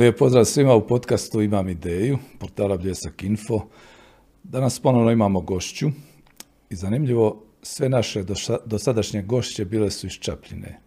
[0.00, 3.60] Lijep pozdrav svima u podcastu Imam ideju, portala Bljesak Info.
[4.42, 5.88] Danas ponovno imamo gošću
[6.70, 8.24] i zanimljivo, sve naše
[8.66, 10.80] dosadašnje gošće bile su iz Čapljine.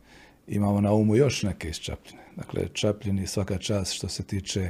[0.47, 2.23] Imamo na umu još neke iz Čapljine.
[2.35, 4.69] Dakle, Čapljini svaka čast što se tiče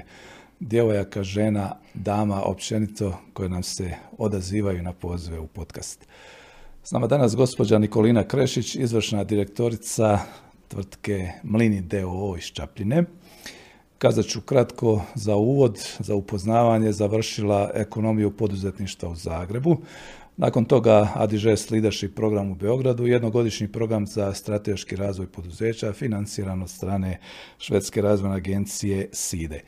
[0.60, 6.08] djevojaka, žena, dama, općenito koje nam se odazivaju na pozive u podcast.
[6.84, 10.20] S nama danas gospođa Nikolina Krešić, izvršna direktorica
[10.68, 13.04] tvrtke Mlini DOO iz Čapljine.
[14.04, 19.78] Kazat ću kratko za uvod, za upoznavanje, završila ekonomiju poduzetništva u Zagrebu.
[20.38, 26.70] Nakon toga ADGS Leadership program u Beogradu, jednogodišnji program za strateški razvoj poduzeća financiran od
[26.70, 27.20] strane
[27.58, 29.62] Švedske razvojne agencije SIDE.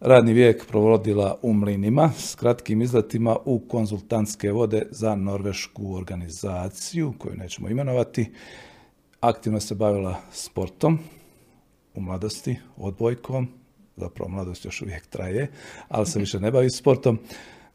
[0.00, 7.36] Radni vijek provodila u mlinima s kratkim izletima u konzultantske vode za norvešku organizaciju, koju
[7.36, 8.30] nećemo imenovati.
[9.20, 10.98] Aktivno se bavila sportom,
[11.94, 13.48] u mladosti, odbojkom,
[13.96, 15.50] zapravo mladost još uvijek traje,
[15.88, 17.18] ali se više ne bavi sportom.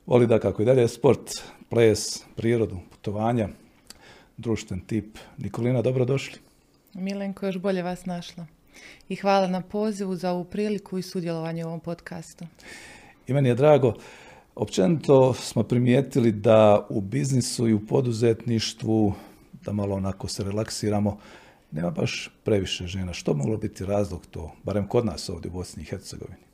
[0.06, 1.32] Voli da kako i dalje sport,
[1.70, 2.00] ples,
[2.36, 3.50] prirodu, putovanja,
[4.38, 5.18] društven tip.
[5.38, 6.40] Nikolina, dobro došli.
[6.94, 8.46] Milenko, još bolje vas našla.
[9.10, 12.46] I hvala na pozivu za ovu priliku i sudjelovanje u ovom podcastu.
[13.28, 13.94] I meni je drago.
[14.56, 19.14] Općenito smo primijetili da u biznisu i u poduzetništvu,
[19.66, 21.18] da malo onako se relaksiramo,
[21.72, 23.14] nema baš previše žena.
[23.14, 26.50] Što moglo biti razlog to, barem kod nas ovdje u Bosni i Hercegovini?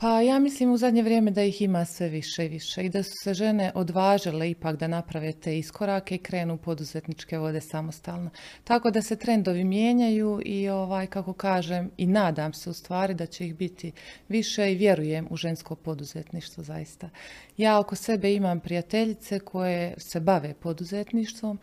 [0.00, 3.02] Pa ja mislim u zadnje vrijeme da ih ima sve više i više i da
[3.02, 8.30] su se žene odvažile ipak da naprave te iskorake i krenu poduzetničke vode samostalno.
[8.64, 13.26] Tako da se trendovi mijenjaju i ovaj kako kažem i nadam se u stvari da
[13.26, 13.92] će ih biti
[14.28, 17.10] više i vjerujem u žensko poduzetništvo zaista.
[17.56, 21.58] Ja oko sebe imam prijateljice koje se bave poduzetništvom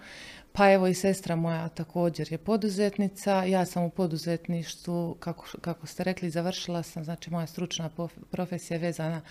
[0.58, 3.44] pa evo i sestra moja također je poduzetnica.
[3.44, 7.90] Ja sam u poduzetništvu, kako, kako ste rekli, završila sam, znači moja stručna
[8.32, 9.22] profesija je vezana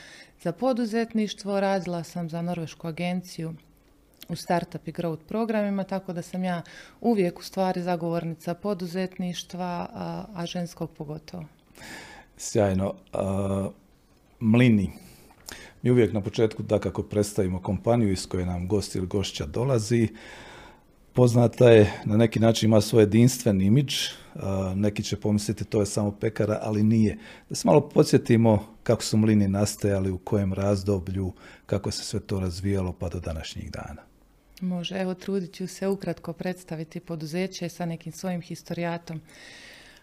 [0.42, 1.60] za poduzetništvo.
[1.60, 3.54] Radila sam za Norvešku agenciju
[4.28, 6.62] u startup i growth programima, tako da sam ja
[7.00, 11.44] uvijek u stvari zagovornica poduzetništva, a, a ženskog pogotovo.
[12.36, 12.94] Sjajno.
[14.40, 14.92] mlini.
[15.82, 20.08] Mi uvijek na početku da kako predstavimo kompaniju iz koje nam gost ili gošća dolazi,
[21.16, 23.94] poznata je, na neki način ima svoj jedinstven imidž,
[24.74, 27.18] neki će pomisliti to je samo pekara, ali nije.
[27.48, 31.32] Da se malo podsjetimo kako su mlini nastajali, u kojem razdoblju,
[31.66, 34.02] kako se sve to razvijalo pa do današnjih dana.
[34.60, 39.20] Može, evo trudit ću se ukratko predstaviti poduzeće sa nekim svojim historijatom.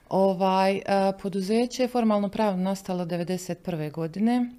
[0.09, 0.81] Ovaj,
[1.21, 3.91] poduzeće je formalno pravno nastalo 1991.
[3.91, 4.51] godine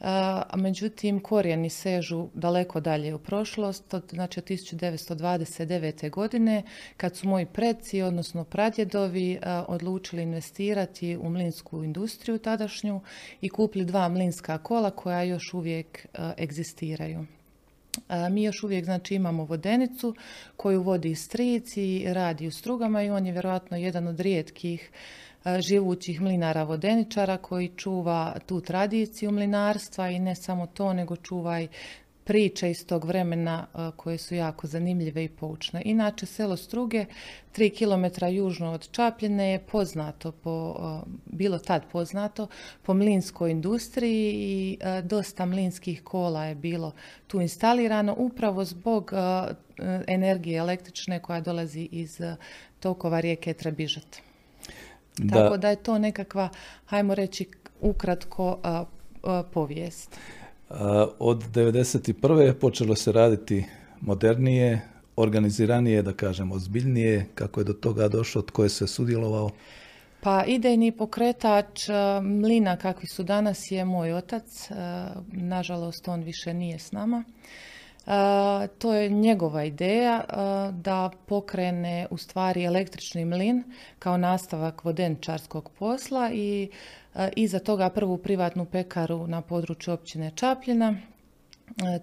[0.00, 6.10] a međutim korijeni sežu daleko dalje u prošlost, znači od 1929.
[6.10, 6.62] godine
[6.96, 9.38] kad su moji preci, odnosno pradjedovi,
[9.68, 13.00] odlučili investirati u mlinsku industriju tadašnju
[13.40, 16.06] i kupili dva mlinska kola koja još uvijek
[16.38, 17.26] egzistiraju.
[18.30, 20.14] Mi još uvijek znači imamo vodenicu
[20.56, 24.90] koju vodi stric i radi u strugama i on je vjerojatno jedan od rijetkih
[25.60, 31.68] živućih mlinara vodeničara koji čuva tu tradiciju mlinarstva i ne samo to, nego čuva i
[32.24, 33.66] priče iz tog vremena
[33.96, 35.82] koje su jako zanimljive i poučne.
[35.84, 37.04] Inače, selo Struge,
[37.52, 40.76] tri kilometra južno od Čapljine, je poznato, po,
[41.26, 42.46] bilo tad poznato,
[42.82, 46.92] po mlinskoj industriji i dosta mlinskih kola je bilo
[47.26, 49.12] tu instalirano upravo zbog
[50.06, 52.20] energije električne koja dolazi iz
[52.80, 54.31] tokova rijeke Trebižat.
[55.30, 56.48] Tako da je to nekakva,
[56.86, 57.46] hajmo reći,
[57.80, 58.58] ukratko
[59.52, 60.18] povijest.
[61.18, 62.52] od 1991.
[62.52, 63.64] počelo se raditi
[64.00, 64.80] modernije,
[65.16, 67.26] organiziranije, da kažem, ozbiljnije.
[67.34, 69.50] Kako je do toga došlo, tko je se sudjelovao?
[70.20, 71.88] Pa idejni pokretač
[72.22, 74.68] mlina kakvi su danas je moj otac.
[75.32, 77.24] Nažalost, on više nije s nama
[78.78, 80.24] to je njegova ideja
[80.72, 83.64] da pokrene u stvari električni mlin
[83.98, 86.70] kao nastavak vodenčarskog posla i
[87.36, 90.96] iza toga prvu privatnu pekaru na području općine Čapljina,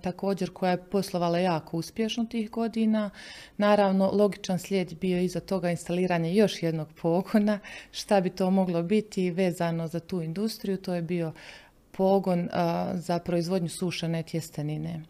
[0.01, 3.09] također koja je poslovala jako uspješno tih godina.
[3.57, 7.59] Naravno, logičan slijed bio iza toga instaliranje još jednog pogona.
[7.91, 10.77] Šta bi to moglo biti vezano za tu industriju?
[10.77, 11.33] To je bio
[11.91, 12.49] pogon
[12.93, 15.01] za proizvodnju sušene tjestenine.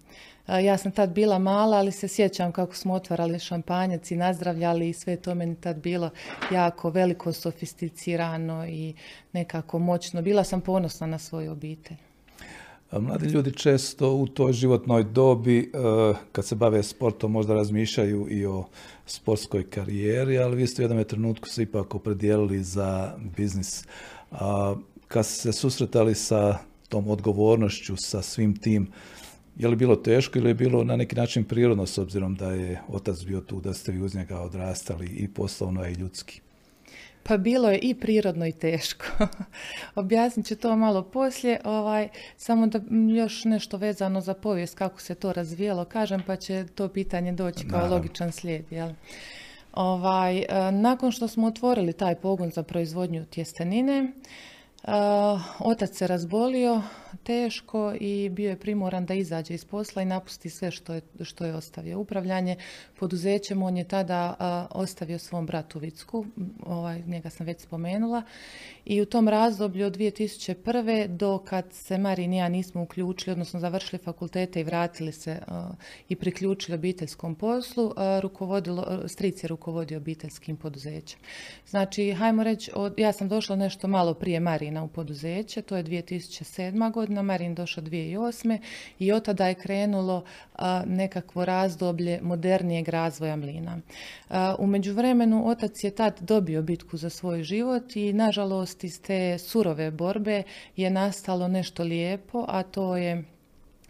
[0.57, 4.93] Ja sam tad bila mala, ali se sjećam kako smo otvarali šampanjac i nazdravljali i
[4.93, 6.09] sve to meni tad bilo
[6.51, 8.93] jako veliko, sofisticirano i
[9.33, 10.21] nekako moćno.
[10.21, 11.97] Bila sam ponosna na svoju obitelj.
[12.91, 15.63] Mladi ljudi često u toj životnoj dobi, e,
[16.31, 18.65] kad se bave sportom, možda razmišljaju i o
[19.05, 23.83] sportskoj karijeri, ali vi ste u jednom trenutku se ipak opredijelili za biznis.
[25.07, 26.57] kad ste se susretali sa
[26.89, 28.91] tom odgovornošću, sa svim tim,
[29.59, 32.81] je li bilo teško ili je bilo na neki način prirodno s obzirom da je
[32.87, 36.41] otac bio tu, da ste vi uz njega odrastali i poslovno i ljudski?
[37.23, 39.05] Pa bilo je i prirodno i teško.
[39.95, 42.07] Objasnit ću to malo poslije, ovaj,
[42.37, 42.79] samo da
[43.15, 47.67] još nešto vezano za povijest, kako se to razvijelo, kažem, pa će to pitanje doći
[47.67, 48.65] kao logičan slijed.
[48.71, 48.89] Jel?
[49.73, 54.11] Ovaj, e, nakon što smo otvorili taj pogon za proizvodnju tjestenine,
[55.59, 56.81] Otac se razbolio
[57.23, 61.45] teško i bio je primoran da izađe iz posla i napusti sve što je, što
[61.45, 61.99] je ostavio.
[61.99, 62.55] Upravljanje
[62.99, 64.35] poduzećem on je tada
[64.71, 66.25] ostavio svom bratu Vicku,
[66.65, 68.23] ovaj, njega sam već spomenula,
[68.85, 71.07] i u tom razdoblju od 2001.
[71.07, 75.41] do kad se Marin i ja nismo uključili, odnosno završili fakultete i vratili se
[76.09, 81.19] i priključili obiteljskom poslu, rukovodilo, stric je rukovodio obiteljskim poduzećem.
[81.67, 86.91] Znači, hajmo reći, ja sam došla nešto malo prije Marina u poduzeće, to je 2007.
[86.91, 88.57] godina, Marin došao 2008.
[88.99, 90.23] i od tada je krenulo
[90.85, 93.79] nekakvo razdoblje modernijeg razvoja mlina.
[94.59, 99.91] U međuvremenu otac je tad dobio bitku za svoj život i nažalost iz te surove
[99.91, 100.43] borbe
[100.75, 103.23] je nastalo nešto lijepo, a to je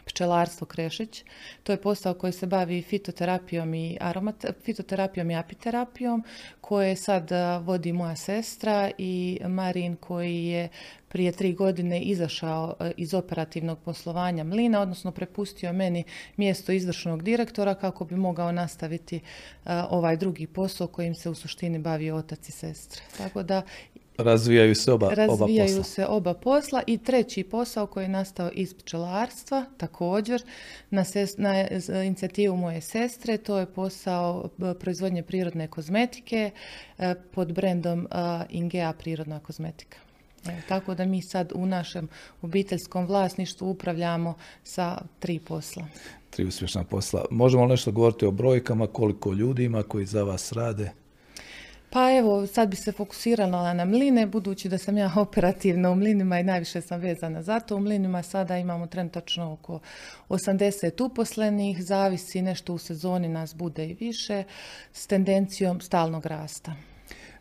[0.09, 1.23] pčelarstvo Krešić.
[1.63, 6.23] To je posao koji se bavi fitoterapijom i aromat, fitoterapijom i apiterapijom
[6.61, 7.29] koje sad
[7.61, 10.69] vodi moja sestra i Marin koji je
[11.09, 16.03] prije tri godine izašao iz operativnog poslovanja Mlina, odnosno prepustio meni
[16.37, 19.19] mjesto izvršnog direktora kako bi mogao nastaviti
[19.65, 23.01] ovaj drugi posao kojim se u suštini bavi otac i sestra.
[23.17, 23.61] Tako da
[24.23, 25.83] Razvijaju se oba, Razvijaju posla.
[25.83, 30.43] se oba posla i treći posao koji je nastao iz pčelarstva također
[30.89, 31.03] na,
[31.37, 31.67] na
[32.03, 34.49] inicijativu moje sestre, to je posao
[34.79, 36.51] proizvodnje prirodne kozmetike
[36.97, 38.07] e, pod brendom
[38.49, 39.97] Ingea prirodna kozmetika.
[40.67, 42.07] tako da mi sad u našem
[42.41, 44.33] obiteljskom vlasništvu upravljamo
[44.63, 45.85] sa tri posla.
[46.29, 47.25] Tri uspješna posla.
[47.31, 50.91] Možemo li nešto govoriti o brojkama, koliko ljudi ima koji za vas rade?
[51.89, 56.39] Pa evo, sad bi se fokusirala na mline, budući da sam ja operativna u mlinima
[56.39, 57.75] i najviše sam vezana za to.
[57.75, 59.79] U mlinima sada imamo trenutačno oko
[60.29, 64.43] 80 uposlenih, zavisi nešto u sezoni nas bude i više,
[64.93, 66.73] s tendencijom stalnog rasta.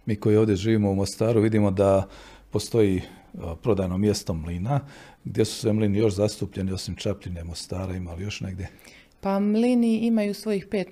[0.06, 2.08] Mi koji ovdje živimo u Mostaru vidimo da
[2.50, 3.02] postoji
[3.62, 4.80] prodajno mjesto mlina,
[5.24, 8.68] gdje su sve mlini još zastupljeni, osim Čapljine, Mostara, imali još negdje?
[9.20, 10.88] Pa mlini imaju svojih pet,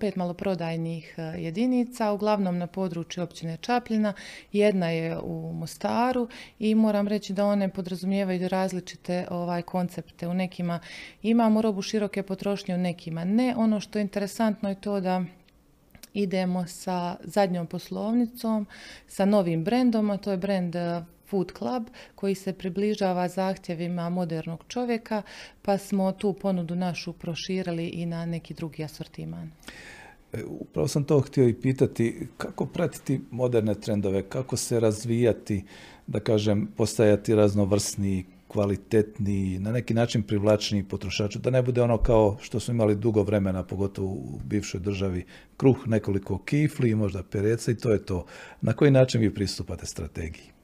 [0.00, 4.12] pet maloprodajnih e, jedinica, uglavnom na području općine Čapljina.
[4.52, 6.28] Jedna je u Mostaru
[6.58, 10.28] i moram reći da one podrazumijevaju različite ovaj koncepte.
[10.28, 10.80] U nekima
[11.22, 13.54] imamo robu široke potrošnje, u nekima ne.
[13.56, 15.24] Ono što je interesantno je to da
[16.14, 18.66] idemo sa zadnjom poslovnicom,
[19.08, 24.64] sa novim brendom, a to je brend e, Food Club koji se približava zahtjevima modernog
[24.68, 25.22] čovjeka,
[25.62, 29.50] pa smo tu ponudu našu proširili i na neki drugi asortiman.
[30.32, 35.64] E, upravo sam to htio i pitati, kako pratiti moderne trendove, kako se razvijati,
[36.06, 42.36] da kažem, postajati raznovrsniji, kvalitetniji, na neki način privlačniji potrošaču, da ne bude ono kao
[42.40, 45.24] što smo imali dugo vremena, pogotovo u bivšoj državi,
[45.56, 48.24] kruh, nekoliko kifli, možda pereca i to je to.
[48.60, 50.59] Na koji način vi pristupate strategiji?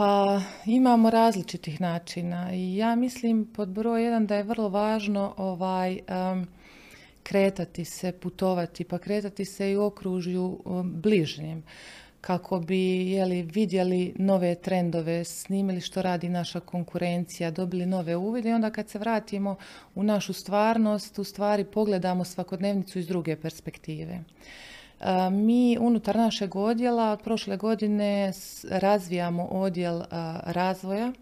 [0.00, 5.98] Pa imamo različitih načina i ja mislim pod broj jedan da je vrlo važno ovaj
[7.22, 11.62] kretati se, putovati, pa kretati se i u okružju um, bližnjem
[12.20, 18.52] kako bi jeli, vidjeli nove trendove, snimili što radi naša konkurencija, dobili nove uvide i
[18.52, 19.56] onda kad se vratimo
[19.94, 24.20] u našu stvarnost, u stvari pogledamo svakodnevnicu iz druge perspektive.
[25.30, 28.32] Mi unutar našeg odjela od prošle godine
[28.70, 30.02] razvijamo odjel
[30.44, 31.12] razvoja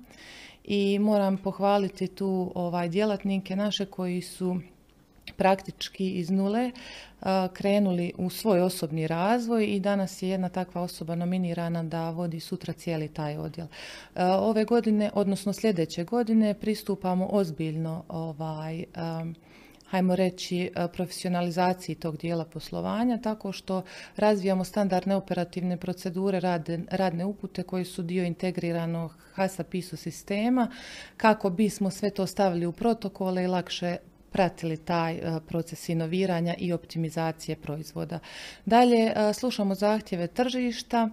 [0.65, 4.61] i moram pohvaliti tu ovaj djelatnike naše koji su
[5.37, 6.71] praktički iz nule
[7.53, 12.73] krenuli u svoj osobni razvoj i danas je jedna takva osoba nominirana da vodi sutra
[12.73, 13.67] cijeli taj odjel.
[14.41, 18.85] Ove godine, odnosno sljedeće godine, pristupamo ozbiljno ovaj,
[19.91, 23.83] hajmo reći, e, profesionalizaciji tog dijela poslovanja, tako što
[24.17, 26.41] razvijamo standardne operativne procedure,
[26.91, 30.71] radne upute koji su dio integriranog HASA PISO sistema,
[31.17, 33.97] kako bismo sve to stavili u protokole i lakše
[34.33, 38.19] pratili taj e, proces inoviranja i optimizacije proizvoda.
[38.67, 41.11] Dalje e, slušamo zahtjeve tržišta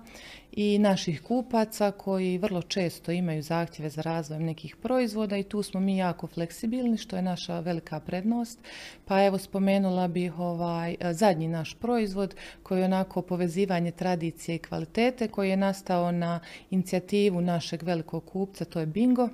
[0.51, 5.79] i naših kupaca koji vrlo često imaju zahtjeve za razvojem nekih proizvoda i tu smo
[5.79, 8.59] mi jako fleksibilni što je naša velika prednost.
[9.05, 14.59] Pa evo spomenula bih ovaj e, zadnji naš proizvod koji je onako povezivanje tradicije i
[14.59, 19.29] kvalitete koji je nastao na inicijativu našeg velikog kupca, to je Bingo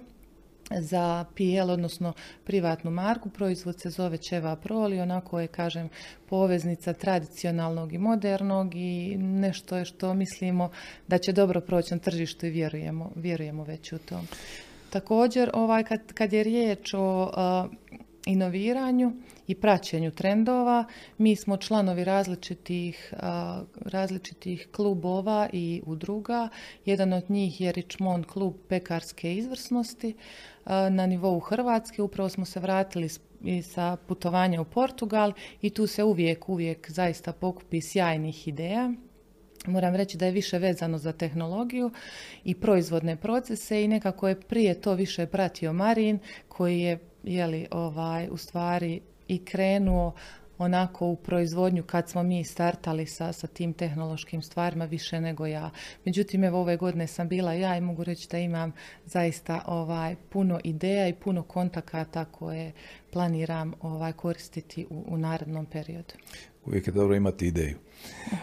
[0.80, 2.13] za PL, odnosno
[2.44, 3.30] privatnu marku.
[3.30, 5.90] Proizvod se zove Čeva Proli, onako je, kažem,
[6.30, 10.72] poveznica tradicionalnog i modernog i nešto je što mislimo
[11.08, 14.22] da će dobro proći na tržištu i vjerujemo, vjerujemo već u to.
[14.90, 17.32] Također, ovaj, kad, kad je riječ o
[18.25, 19.13] inoviranju
[19.48, 20.86] i praćenju trendova.
[21.18, 23.13] Mi smo članovi različitih,
[23.75, 26.50] različitih klubova i udruga.
[26.86, 30.16] Jedan od njih je Richmond klub pekarske izvrsnosti
[30.65, 32.01] na nivou Hrvatske.
[32.01, 33.10] Upravo smo se vratili
[33.63, 38.91] sa putovanja u Portugal i tu se uvijek, uvijek zaista pokupi sjajnih ideja.
[39.68, 41.91] Moram reći da je više vezano za tehnologiju
[42.44, 48.27] i proizvodne procese i nekako je prije to više pratio Marin koji je jeli, ovaj,
[48.32, 50.13] u stvari i krenuo
[50.62, 55.70] onako u proizvodnju kad smo mi startali sa, sa tim tehnološkim stvarima više nego ja.
[56.06, 58.72] Međutim, evo ove godine sam bila ja i mogu reći da imam
[59.06, 62.72] zaista ovaj puno ideja i puno kontakata koje
[63.12, 66.13] planiram ovaj koristiti u, u narednom periodu.
[66.65, 67.77] Uvijek je dobro imati ideju.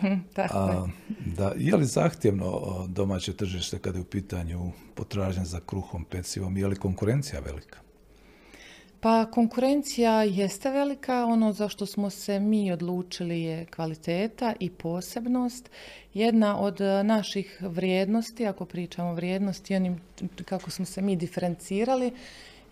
[0.36, 0.88] Tako A,
[1.36, 6.66] Da, je li zahtjevno domaće tržište kada je u pitanju potražnja za kruhom, pecivom, je
[6.66, 7.87] li konkurencija velika?
[9.00, 15.70] Pa konkurencija jeste velika, ono za što smo se mi odlučili je kvaliteta i posebnost.
[16.14, 20.00] Jedna od naših vrijednosti, ako pričamo o vrijednosti, onim
[20.44, 22.12] kako smo se mi diferencirali,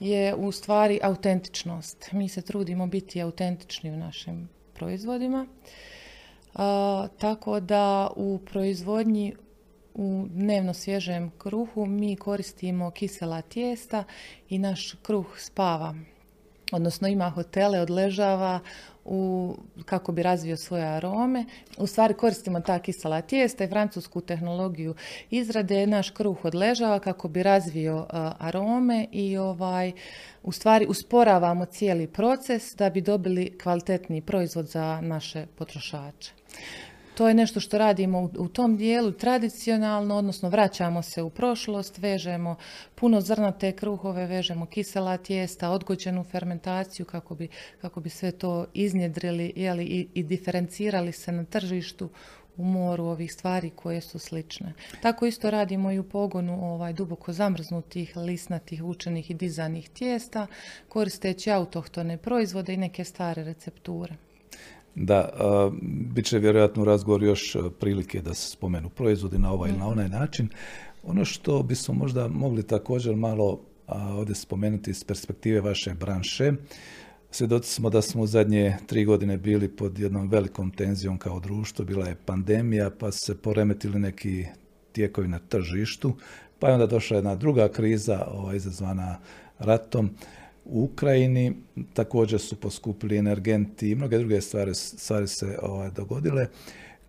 [0.00, 2.12] je u stvari autentičnost.
[2.12, 5.47] Mi se trudimo biti autentični u našim proizvodima.
[7.18, 9.35] tako da u proizvodnji
[9.95, 14.04] u dnevno svježem kruhu mi koristimo kisela tijesta
[14.49, 15.95] i naš kruh spava
[16.73, 18.61] odnosno ima hotele, odležava
[19.05, 19.55] u,
[19.85, 21.45] kako bi razvio svoje arome.
[21.79, 24.95] U stvari koristimo ta kisela tijesta i francusku tehnologiju
[25.31, 25.87] izrade.
[25.87, 28.07] Naš kruh odležava kako bi razvio
[28.39, 29.93] arome i ovaj,
[30.43, 36.33] u stvari usporavamo cijeli proces da bi dobili kvalitetni proizvod za naše potrošače.
[37.17, 42.57] To je nešto što radimo u, tom dijelu tradicionalno, odnosno vraćamo se u prošlost, vežemo
[42.95, 47.49] puno zrnate kruhove, vežemo kisela tijesta, odgođenu fermentaciju kako bi,
[47.81, 52.09] kako bi sve to iznjedrili jeli, i, i diferencirali se na tržištu
[52.57, 54.73] u moru ovih stvari koje su slične.
[55.03, 60.47] Tako isto radimo i u pogonu ovaj, duboko zamrznutih, lisnatih, učenih i dizanih tijesta,
[60.89, 64.25] koristeći autohtone proizvode i neke stare recepture.
[64.97, 65.29] Da,
[66.15, 69.85] bit će vjerojatno u razgovoru još prilike da se spomenu proizvodi na ovaj ili na
[69.85, 69.93] mhm.
[69.93, 70.49] onaj način.
[71.03, 76.53] Ono što bismo možda mogli također malo ovdje spomenuti iz perspektive vaše branše,
[77.31, 81.85] Svjedoci smo da smo u zadnje tri godine bili pod jednom velikom tenzijom kao društvo,
[81.85, 84.47] bila je pandemija, pa su se poremetili neki
[84.93, 86.12] tijekovi na tržištu,
[86.59, 89.19] pa je onda došla jedna druga kriza ova, izazvana
[89.59, 90.11] ratom
[90.69, 91.53] u Ukrajini,
[91.95, 96.47] također su poskupili energenti i mnoge druge stvari, stvari se ovaj, dogodile.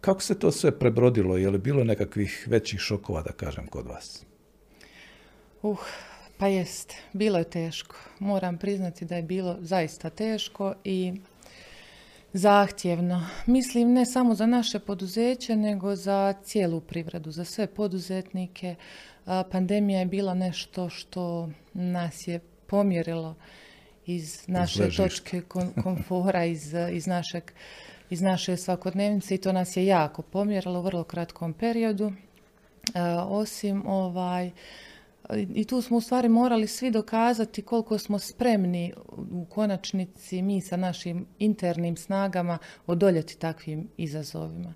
[0.01, 1.37] Kako se to sve prebrodilo?
[1.37, 4.25] Je li bilo nekakvih većih šokova, da kažem, kod vas?
[5.61, 5.79] Uh,
[6.37, 7.95] pa jest, bilo je teško.
[8.19, 11.13] Moram priznati da je bilo zaista teško i
[12.33, 13.27] zahtjevno.
[13.45, 18.75] Mislim ne samo za naše poduzeće, nego za cijelu privredu, za sve poduzetnike.
[19.51, 23.35] Pandemija je bila nešto što nas je pomjerilo
[24.05, 25.41] iz naše točke
[25.83, 27.51] komfora, iz, iz, našeg,
[28.09, 32.11] iz naše svakodnevnice i to nas je jako pomjerilo u vrlo kratkom periodu.
[32.93, 34.51] E, osim ovaj,
[35.33, 38.93] i tu smo u stvari morali svi dokazati koliko smo spremni
[39.31, 42.57] u konačnici mi sa našim internim snagama
[42.87, 44.73] odoljeti takvim izazovima.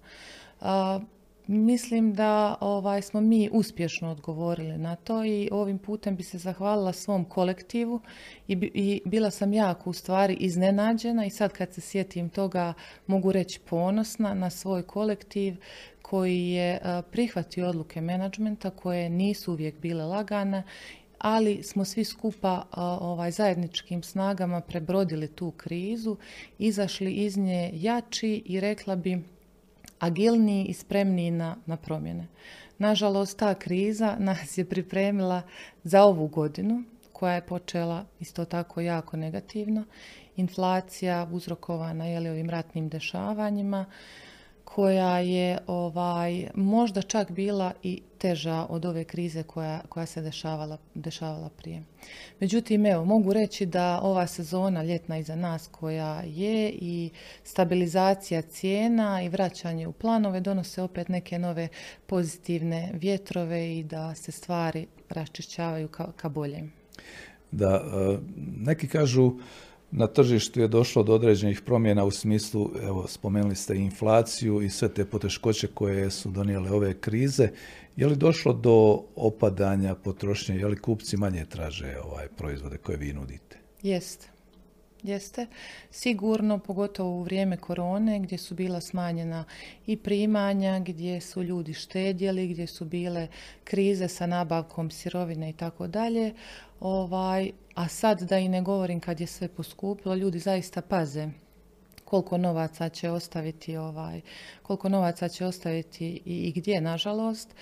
[1.51, 6.93] Mislim da ovaj, smo mi uspješno odgovorili na to i ovim putem bi se zahvalila
[6.93, 8.01] svom kolektivu
[8.47, 12.73] i, i bila sam jako u stvari iznenađena i sad kad se sjetim toga
[13.07, 15.55] mogu reći ponosna na svoj kolektiv
[16.01, 16.79] koji je
[17.11, 20.63] prihvatio odluke menadžmenta koje nisu uvijek bile lagane
[21.17, 22.65] ali smo svi skupa
[23.01, 26.17] ovaj, zajedničkim snagama prebrodili tu krizu,
[26.59, 29.21] izašli iz nje jači i rekla bi
[30.01, 32.27] agilniji i spremniji na, na promjene.
[32.77, 35.41] Nažalost, ta kriza nas je pripremila
[35.83, 39.83] za ovu godinu koja je počela isto tako jako negativno,
[40.35, 43.85] inflacija uzrokovana je ovim ratnim dešavanjima,
[44.75, 50.77] koja je ovaj, možda čak bila i teža od ove krize koja, koja se dešavala,
[50.93, 51.83] dešavala prije.
[52.39, 57.09] Međutim, evo, mogu reći da ova sezona ljetna iza nas koja je i
[57.43, 61.67] stabilizacija cijena i vraćanje u planove donose opet neke nove
[62.05, 66.73] pozitivne vjetrove i da se stvari raščišćavaju ka, ka boljem.
[67.51, 68.17] Da, e,
[68.57, 69.31] neki kažu
[69.91, 74.89] na tržištu je došlo do određenih promjena u smislu, evo, spomenuli ste inflaciju i sve
[74.89, 77.49] te poteškoće koje su donijele ove krize.
[77.95, 83.13] Je li došlo do opadanja potrošnje, je li kupci manje traže ovaj proizvode koje vi
[83.13, 83.57] nudite?
[83.83, 84.27] Jeste.
[85.03, 85.47] Jeste.
[85.91, 89.45] Sigurno, pogotovo u vrijeme korone gdje su bila smanjena
[89.85, 93.27] i primanja, gdje su ljudi štedjeli, gdje su bile
[93.63, 96.33] krize sa nabavkom sirovine i tako dalje.
[96.79, 101.29] Ovaj, a sad da i ne govorim kad je sve poskupilo, ljudi zaista paze
[102.05, 104.21] koliko novaca će ostaviti ovaj
[104.61, 107.55] koliko novaca će ostaviti i, i gdje nažalost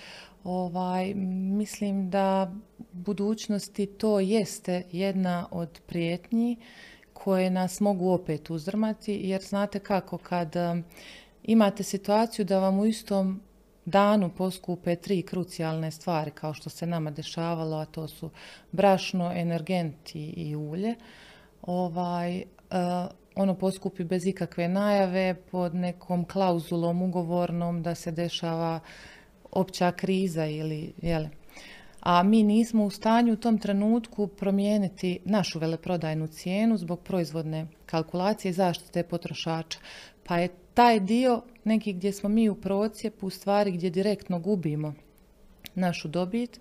[0.44, 1.14] ovaj
[1.54, 2.52] mislim da
[2.92, 6.56] budućnosti to jeste jedna od prijetnji
[7.24, 10.84] koje nas mogu opet uzdrmati jer znate kako kad um,
[11.42, 13.40] imate situaciju da vam u istom
[13.84, 18.30] danu poskupe tri krucijalne stvari kao što se nama dešavalo, a to su
[18.72, 20.94] brašno, energenti i ulje.
[21.62, 28.80] Ovaj, uh, ono poskupi bez ikakve najave pod nekom klauzulom ugovornom da se dešava
[29.50, 31.28] opća kriza ili jeli,
[32.00, 38.50] a mi nismo u stanju u tom trenutku promijeniti našu veleprodajnu cijenu zbog proizvodne kalkulacije
[38.50, 39.78] i zaštite potrošača.
[40.24, 44.94] Pa je taj dio neki gdje smo mi u procijepu, u stvari gdje direktno gubimo
[45.74, 46.60] našu dobit,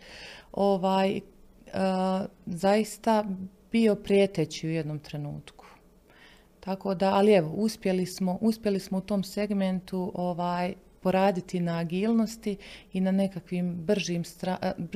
[0.51, 1.22] ovaj, e,
[2.46, 3.25] zaista
[3.72, 5.65] bio prijeteći u jednom trenutku.
[6.60, 12.58] Tako da, ali evo, uspjeli smo, uspjeli smo u tom segmentu ovaj, poraditi na agilnosti
[12.94, 14.24] i na nekakvim bržim,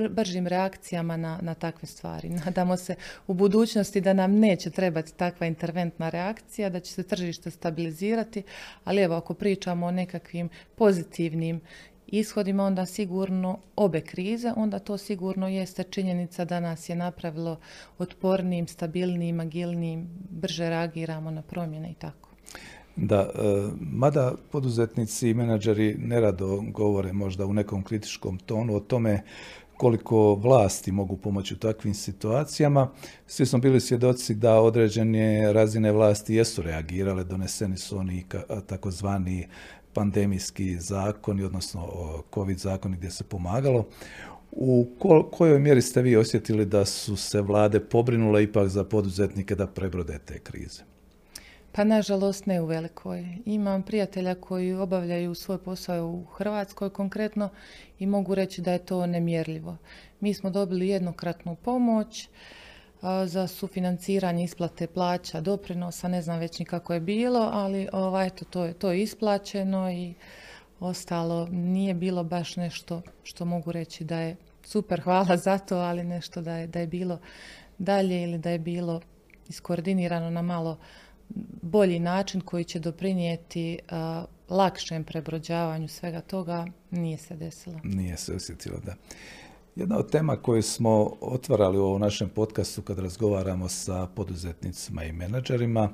[0.10, 2.30] bržim reakcijama na, na takve stvari.
[2.46, 2.96] Nadamo se
[3.28, 8.44] u budućnosti da nam neće trebati takva interventna reakcija, da će se tržište stabilizirati,
[8.84, 11.62] ali evo ako pričamo o nekakvim pozitivnim
[12.08, 17.60] ishodima, onda sigurno obe krize, onda to sigurno jeste činjenica da nas je napravilo
[17.98, 22.30] otpornijim, stabilnijim, agilnijim, brže reagiramo na promjene i tako.
[22.96, 23.30] Da, e,
[23.92, 29.24] mada poduzetnici i menadžeri nerado govore možda u nekom kritičkom tonu o tome
[29.78, 32.90] koliko vlasti mogu pomoći u takvim situacijama.
[33.28, 38.26] Svi smo bili svjedoci da određene razine vlasti jesu reagirale, doneseni su oni
[38.68, 39.48] takozvani
[39.94, 41.90] pandemijski zakoni, odnosno
[42.34, 43.88] COVID zakoni gdje se pomagalo.
[44.52, 44.88] U
[45.32, 50.20] kojoj mjeri ste vi osjetili da su se vlade pobrinule ipak za poduzetnike da prebrode
[50.26, 50.93] te krize?
[51.76, 53.26] Pa nažalost ne u velikoj.
[53.46, 57.50] Imam prijatelja koji obavljaju svoj posao u Hrvatskoj konkretno
[58.00, 59.78] i mogu reći da je to nemjerljivo.
[60.20, 62.30] Mi smo dobili jednokratnu pomoć
[63.26, 68.46] za sufinanciranje isplate plaća, doprinosa, ne znam već ni kako je bilo, ali ovaj, eto,
[68.46, 70.14] to, je, to isplaćeno i
[70.80, 76.04] ostalo nije bilo baš nešto što mogu reći da je super, hvala za to, ali
[76.04, 77.20] nešto da je, da je bilo
[77.78, 79.02] dalje ili da je bilo
[79.50, 80.78] iskoordinirano na malo
[81.62, 83.80] bolji način koji će doprinijeti
[84.50, 87.80] lakšem prebrođavanju svega toga nije se desilo.
[87.84, 88.96] Nije se osjetilo, da.
[89.76, 95.12] Jedna od tema koju smo otvarali u ovom našem podcastu kad razgovaramo sa poduzetnicima i
[95.12, 95.90] menadžerima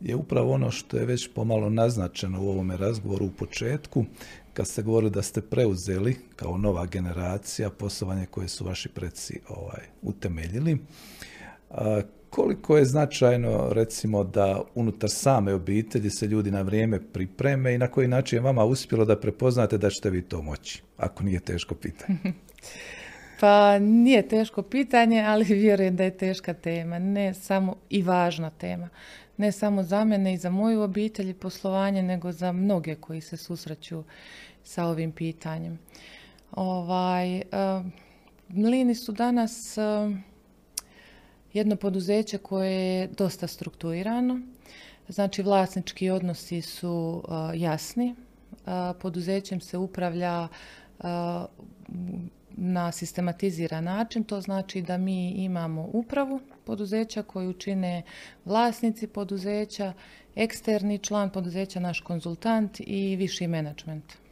[0.00, 4.04] je upravo ono što je već pomalo naznačeno u ovome razgovoru u početku,
[4.52, 9.82] kad ste govorili da ste preuzeli kao nova generacija poslovanje koje su vaši preci ovaj,
[10.02, 10.78] utemeljili
[12.34, 17.86] koliko je značajno recimo da unutar same obitelji se ljudi na vrijeme pripreme i na
[17.86, 21.74] koji način je vama uspjelo da prepoznate da ćete vi to moći, ako nije teško
[21.74, 22.18] pitanje?
[23.40, 28.88] Pa nije teško pitanje, ali vjerujem da je teška tema, ne samo i važna tema.
[29.36, 33.36] Ne samo za mene i za moju obitelj i poslovanje, nego za mnoge koji se
[33.36, 34.04] susreću
[34.64, 35.78] sa ovim pitanjem.
[36.52, 37.42] Ovaj, uh,
[38.48, 39.78] mlini su danas
[41.54, 44.40] jedno poduzeće koje je dosta strukturirano.
[45.08, 47.22] Znači vlasnički odnosi su
[47.54, 48.14] jasni.
[49.00, 50.48] poduzećem se upravlja
[52.50, 54.24] na sistematiziran način.
[54.24, 58.02] To znači da mi imamo upravu poduzeća koju čine
[58.44, 59.92] vlasnici poduzeća,
[60.34, 64.23] eksterni član poduzeća, naš konzultant i viši menadžment.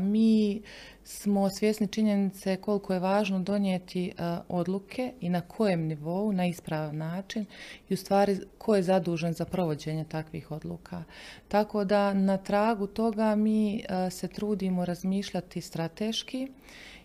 [0.00, 0.62] Mi
[1.04, 4.12] smo svjesni činjenice koliko je važno donijeti
[4.48, 7.46] odluke i na kojem nivou, na ispravan način
[7.88, 11.04] i u stvari ko je zadužen za provođenje takvih odluka.
[11.48, 16.48] Tako da na tragu toga mi se trudimo razmišljati strateški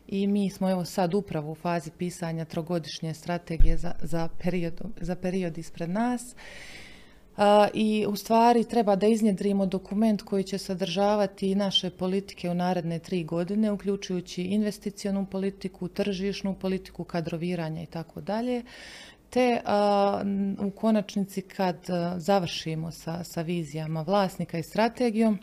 [0.07, 5.15] i mi smo evo sad upravo u fazi pisanja trogodišnje strategije za, za, period, za
[5.15, 6.35] period ispred nas.
[7.73, 13.23] I u stvari treba da iznjedrimo dokument koji će sadržavati naše politike u naredne tri
[13.23, 18.63] godine, uključujući investicionu politiku, tržišnu politiku, kadroviranja i tako dalje.
[19.29, 19.61] Te
[20.59, 21.77] u konačnici kad
[22.17, 25.39] završimo sa, sa vizijama vlasnika i strategijom,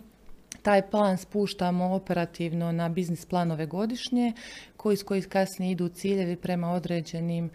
[0.63, 4.33] taj plan spuštamo operativno na biznis planove godišnje,
[4.81, 7.51] koji s koji kasnije idu ciljevi prema određenim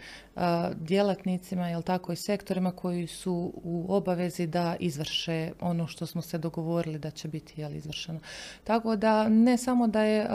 [0.76, 6.38] djelatnicima, jel tako i sektorima koji su u obavezi da izvrše ono što smo se
[6.38, 8.20] dogovorili da će biti jel, izvršeno.
[8.64, 10.28] Tako da ne samo da je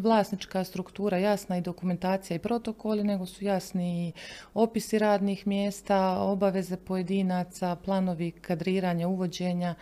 [0.00, 4.12] vlasnička struktura jasna i dokumentacija i protokoli, nego su jasni i
[4.54, 9.74] opisi radnih mjesta, obaveze pojedinaca, planovi kadriranja, uvođenja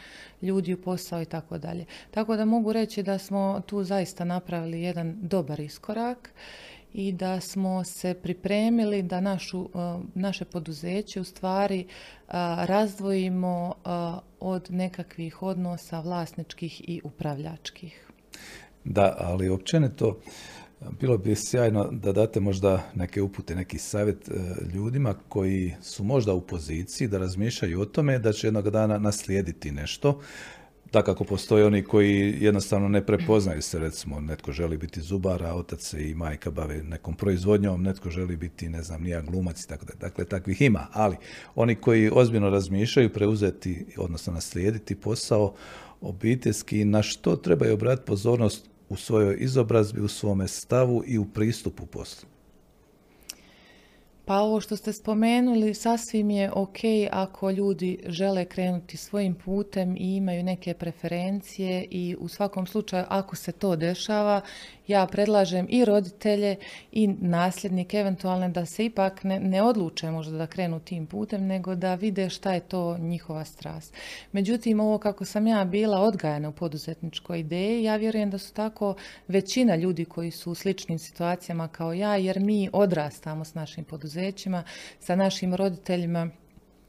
[0.42, 1.84] ljudi u posao i tako dalje.
[2.10, 6.23] Tako da mogu reći da smo tu zaista napravili jedan dobar iskorak
[6.94, 9.70] i da smo se pripremili da našu, uh,
[10.14, 12.34] naše poduzeće u stvari uh,
[12.64, 13.92] razdvojimo uh,
[14.40, 18.10] od nekakvih odnosa vlasničkih i upravljačkih.
[18.84, 20.20] Da, ali općenito
[21.00, 24.30] bilo bi sjajno da date možda neke upute, neki savjet
[24.74, 29.72] ljudima koji su možda u poziciji da razmišljaju o tome da će jednog dana naslijediti
[29.72, 30.20] nešto
[31.02, 35.92] kako postoje oni koji jednostavno ne prepoznaju se, recimo netko želi biti zubar, a otac
[35.92, 39.92] i majka bave nekom proizvodnjom, netko želi biti, ne znam, nija glumac i tako da.
[40.00, 41.16] Dakle, takvih ima, ali
[41.54, 45.54] oni koji ozbiljno razmišljaju preuzeti, odnosno naslijediti posao
[46.00, 51.86] obiteljski, na što trebaju obratiti pozornost u svojoj izobrazbi, u svome stavu i u pristupu
[51.86, 52.33] poslu.
[54.26, 56.78] Pa ovo što ste spomenuli sasvim je ok
[57.10, 63.36] ako ljudi žele krenuti svojim putem i imaju neke preferencije i u svakom slučaju ako
[63.36, 64.40] se to dešava
[64.86, 66.56] ja predlažem i roditelje
[66.92, 71.74] i nasljednike eventualne da se ipak ne, ne odluče možda da krenu tim putem, nego
[71.74, 73.94] da vide šta je to njihova strast.
[74.32, 78.94] Međutim, ovo kako sam ja bila odgajana u poduzetničkoj ideji, ja vjerujem da su tako
[79.28, 84.62] većina ljudi koji su u sličnim situacijama kao ja, jer mi odrastamo s našim poduzećima,
[85.00, 86.30] sa našim roditeljima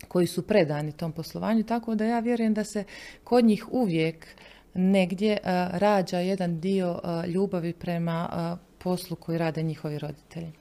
[0.08, 2.84] koji su predani tom poslovanju, tako da ja vjerujem da se
[3.23, 4.27] kod njih uvijek
[4.75, 5.38] negdje
[5.71, 10.51] rađa jedan dio ljubavi prema poslu koji rade njihovi roditelji.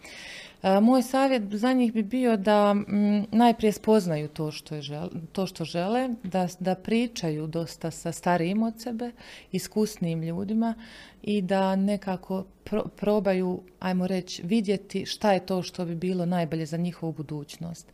[0.82, 2.74] Moj savjet za njih bi bio da
[3.30, 4.82] najprije spoznaju to što, je
[5.32, 9.10] to što žele, da, da pričaju dosta sa starijim od sebe,
[9.52, 10.74] iskusnijim ljudima
[11.22, 12.44] i da nekako
[12.96, 17.92] probaju, ajmo reći, vidjeti šta je to što bi bilo najbolje za njihovu budućnost.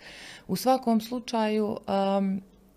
[0.48, 1.76] U svakom slučaju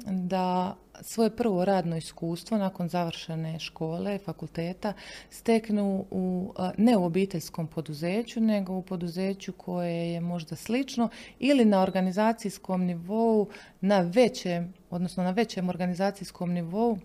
[0.05, 4.93] da svoje prvo radno iskustvo nakon završene škole, fakulteta,
[5.29, 11.81] steknu u, ne u obiteljskom poduzeću, nego u poduzeću koje je možda slično ili na
[11.81, 13.47] organizacijskom nivou,
[13.81, 16.97] na većem, odnosno na većem organizacijskom nivou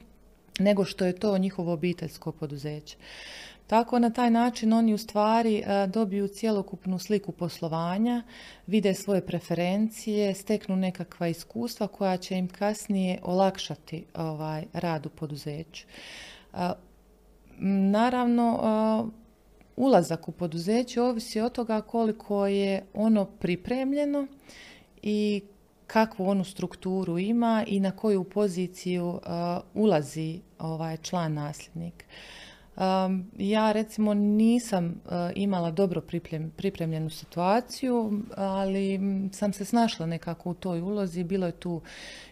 [0.58, 2.96] nego što je to njihovo obiteljsko poduzeće.
[3.68, 8.22] Tako na taj način oni u stvari e, dobiju cjelokupnu sliku poslovanja,
[8.66, 15.86] vide svoje preferencije, steknu nekakva iskustva koja će im kasnije olakšati ovaj rad u poduzeću.
[16.54, 16.70] E,
[17.90, 19.28] naravno, e,
[19.76, 24.26] ulazak u poduzeće ovisi od toga koliko je ono pripremljeno
[25.02, 25.42] i
[25.86, 29.20] kakvu onu strukturu ima i na koju poziciju
[29.74, 32.04] ulazi ovaj član nasljednik
[33.38, 36.02] ja recimo nisam e, imala dobro
[36.56, 39.00] pripremljenu situaciju, ali
[39.32, 41.24] sam se snašla nekako u toj ulozi.
[41.24, 41.80] Bilo je tu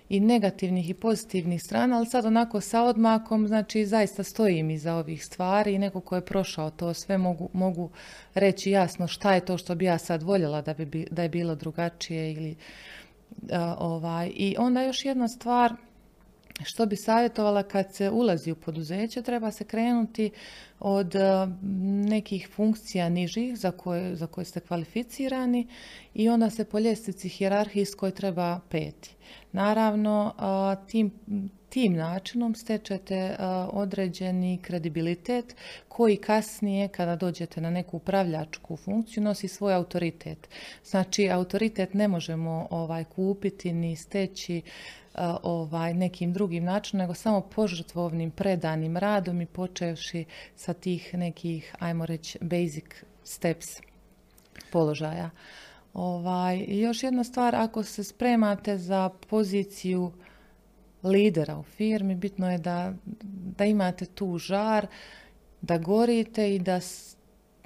[0.08, 5.24] i negativnih i pozitivnih strana, ali sad onako sa odmakom, znači zaista stojim iza ovih
[5.24, 7.90] stvari i neko ko je prošao to sve mogu, mogu
[8.34, 11.54] reći jasno šta je to što bi ja sad voljela da, bi, da je bilo
[11.54, 12.56] drugačije ili
[13.78, 14.32] ovaj.
[14.34, 15.72] I onda još jedna stvar,
[16.64, 20.30] što bi savjetovala kad se ulazi u poduzeće, treba se krenuti
[20.80, 21.20] od e,
[22.08, 25.66] nekih funkcija nižih za koje, za koje ste kvalificirani
[26.14, 29.16] i onda se po ljestvici hijerarhijskoj treba peti.
[29.52, 30.34] Naravno,
[30.88, 31.10] tim,
[31.68, 33.36] tim načinom stečete
[33.72, 35.56] određeni kredibilitet
[35.88, 40.48] koji kasnije kada dođete na neku upravljačku funkciju nosi svoj autoritet.
[40.84, 44.62] Znači autoritet ne možemo ovaj kupiti ni steći
[45.42, 50.24] ovaj nekim drugim načinom nego samo požrtvovnim predanim radom i počevši
[50.56, 52.84] sa tih nekih, ajmo reći, basic
[53.24, 53.66] steps
[54.72, 55.30] položaja.
[55.94, 60.12] Ovaj, još jedna stvar, ako se spremate za poziciju
[61.02, 62.92] lidera u firmi, bitno je da,
[63.56, 64.86] da imate tu žar,
[65.60, 66.80] da gorite i da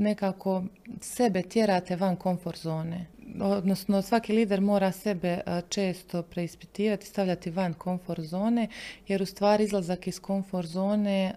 [0.00, 0.64] nekako
[1.00, 3.06] sebe tjerate van komfort zone.
[3.40, 8.68] Odnosno svaki lider mora sebe često preispitivati, stavljati van komfort zone
[9.08, 11.34] jer u stvari izlazak iz komfort zone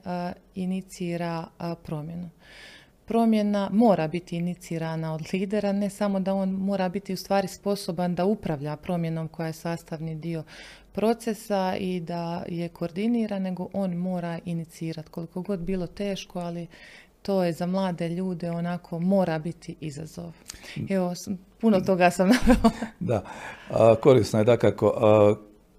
[0.55, 1.45] inicira
[1.83, 2.29] promjenu.
[3.05, 8.15] Promjena mora biti inicirana od lidera, ne samo da on mora biti u stvari sposoban
[8.15, 10.43] da upravlja promjenom koja je sastavni dio
[10.91, 15.09] procesa i da je koordinira, nego on mora inicirati.
[15.09, 16.67] Koliko god bilo teško, ali
[17.23, 20.31] to je za mlade ljude onako mora biti izazov.
[20.89, 21.13] Evo,
[21.61, 22.71] puno toga sam navela.
[22.99, 23.23] da,
[24.01, 24.93] korisno je dakako.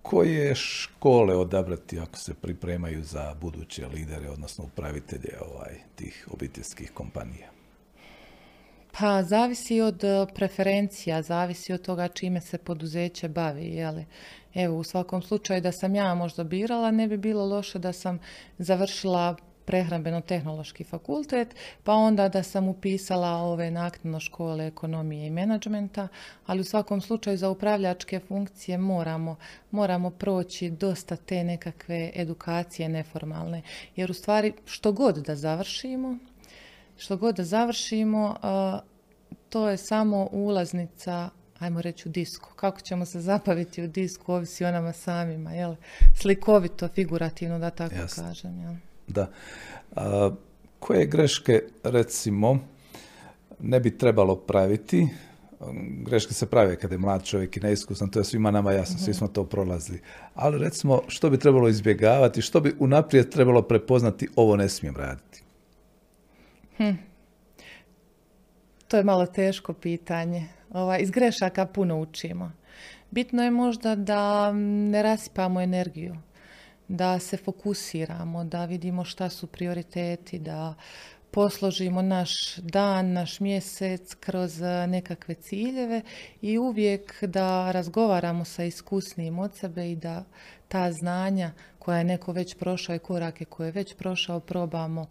[0.03, 7.49] koje škole odabrati ako se pripremaju za buduće lidere, odnosno upravitelje ovaj, tih obiteljskih kompanija?
[8.99, 10.03] Pa zavisi od
[10.35, 13.65] preferencija, zavisi od toga čime se poduzeće bavi.
[13.65, 14.05] Jeli?
[14.55, 18.19] Evo, u svakom slučaju da sam ja možda birala, ne bi bilo loše da sam
[18.59, 26.09] završila prehrambeno-tehnološki fakultet, pa onda da sam upisala ove naknadno škole ekonomije i menadžmenta,
[26.47, 29.37] ali u svakom slučaju za upravljačke funkcije moramo,
[29.71, 33.63] moramo proći dosta te nekakve edukacije neformalne,
[33.97, 36.19] jer u stvari što god da završimo,
[36.97, 38.37] što god da završimo,
[39.49, 42.51] to je samo ulaznica ajmo reći u disku.
[42.57, 45.75] Kako ćemo se zapaviti u disku, ovisi o nama samima, jel?
[46.15, 48.75] Slikovito, figurativno, da tako kažem, jel?
[49.07, 49.31] Da.
[50.79, 52.59] koje greške, recimo,
[53.61, 55.09] ne bi trebalo praviti?
[56.07, 59.11] Greške se prave kada je mlad čovjek i neiskusan, to je svima nama jasno, svi
[59.11, 59.19] mhm.
[59.19, 60.01] smo to prolazili.
[60.35, 65.43] Ali recimo, što bi trebalo izbjegavati, što bi unaprijed trebalo prepoznati, ovo ne smijem raditi?
[66.77, 66.93] Hm.
[68.89, 70.49] To je malo teško pitanje.
[70.71, 72.53] Ovaj, iz grešaka puno učimo.
[73.11, 76.17] Bitno je možda da ne rasipamo energiju,
[76.89, 80.75] da se fokusiramo, da vidimo šta su prioriteti, da
[81.31, 86.03] posložimo naš dan, naš mjesec kroz nekakve ciljeve
[86.43, 90.25] i uvijek da razgovaramo sa iskusnijim od sebe i da
[90.69, 95.07] ta znanja koja je neko već prošao i korake koje je već prošao probamo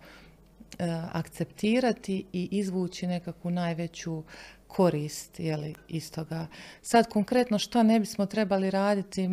[0.80, 4.24] E, akceptirati i izvući nekakvu najveću
[4.68, 6.48] korist jeli, iz toga.
[6.82, 9.30] Sad konkretno što ne bismo trebali raditi,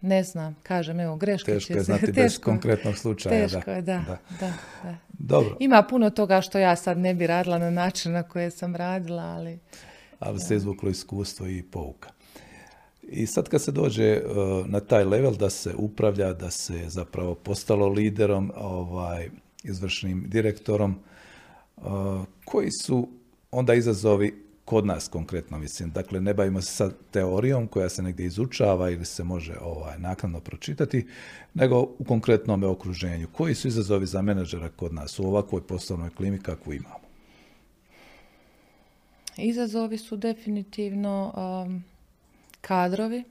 [0.00, 3.48] ne znam, kažem, evo, greška teško je znati bez konkretnog slučaja.
[3.48, 4.04] Teško je, da,
[4.40, 4.52] da.
[4.82, 5.56] da, Dobro.
[5.60, 9.22] Ima puno toga što ja sad ne bi radila na način na koje sam radila,
[9.22, 9.58] ali...
[10.18, 12.10] Ali se izvuklo iskustvo i pouka.
[13.02, 14.22] I sad kad se dođe e,
[14.66, 19.30] na taj level da se upravlja, da se zapravo postalo liderom, ovaj,
[19.64, 20.98] izvršnim direktorom.
[21.76, 21.84] Uh,
[22.44, 23.08] koji su
[23.50, 25.90] onda izazovi kod nas konkretno, mislim.
[25.90, 30.40] Dakle, ne bavimo se sad teorijom koja se negdje izučava ili se može ovaj, naknadno
[30.40, 31.06] pročitati,
[31.54, 33.28] nego u konkretnom okruženju.
[33.32, 37.00] Koji su izazovi za menadžera kod nas u ovakvoj poslovnoj klimi kakvu imamo?
[39.36, 41.84] Izazovi su definitivno um,
[42.60, 43.24] kadrovi,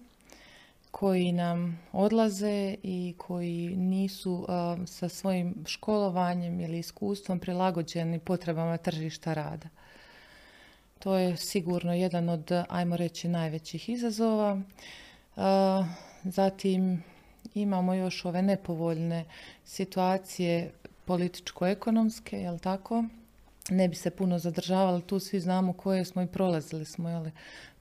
[0.92, 4.46] koji nam odlaze i koji nisu
[4.86, 9.70] sa svojim školovanjem ili iskustvom prilagođeni potrebama tržišta rada.
[11.00, 14.62] To je sigurno jedan od, ajmo reći, najvećih izazova.
[16.24, 17.04] zatim
[17.54, 19.26] imamo još ove nepovoljne
[19.66, 20.72] situacije
[21.06, 23.04] političko-ekonomske, jel tako?
[23.70, 27.26] Ne bi se puno zadržavali, tu svi znamo koje smo i prolazili smo jel,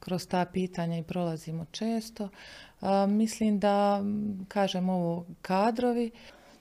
[0.00, 2.28] kroz ta pitanja i prolazimo često.
[3.08, 4.02] Mislim da,
[4.48, 6.10] kažem ovo, kadrovi.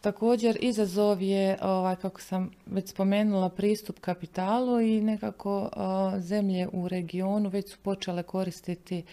[0.02, 5.70] Također izazov je, ovaj, kako sam već spomenula, pristup kapitalu i nekako
[6.18, 9.04] zemlje u regionu već su počele koristiti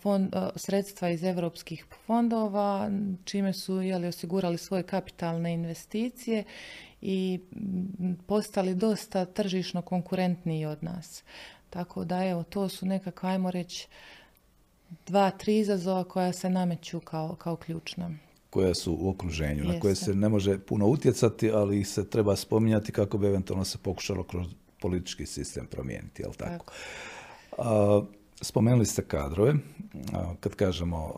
[0.00, 2.90] fond, sredstva iz europskih fondova,
[3.24, 6.44] čime su jeli, osigurali svoje kapitalne investicije
[7.00, 7.40] i
[8.26, 11.22] postali dosta tržišno konkurentniji od nas.
[11.70, 13.88] Tako da evo, to su nekako, ajmo reći,
[15.06, 18.10] dva, tri izazova koja se nameću kao, kao ključna.
[18.50, 22.36] Koja su u okruženju, na koje se ne može puno utjecati, ali ih se treba
[22.36, 24.46] spominjati kako bi eventualno se pokušalo kroz
[24.80, 26.64] politički sistem promijeniti, jel tako?
[27.56, 28.06] tako.
[28.40, 29.54] spomenuli ste kadrove.
[30.40, 31.14] kad kažemo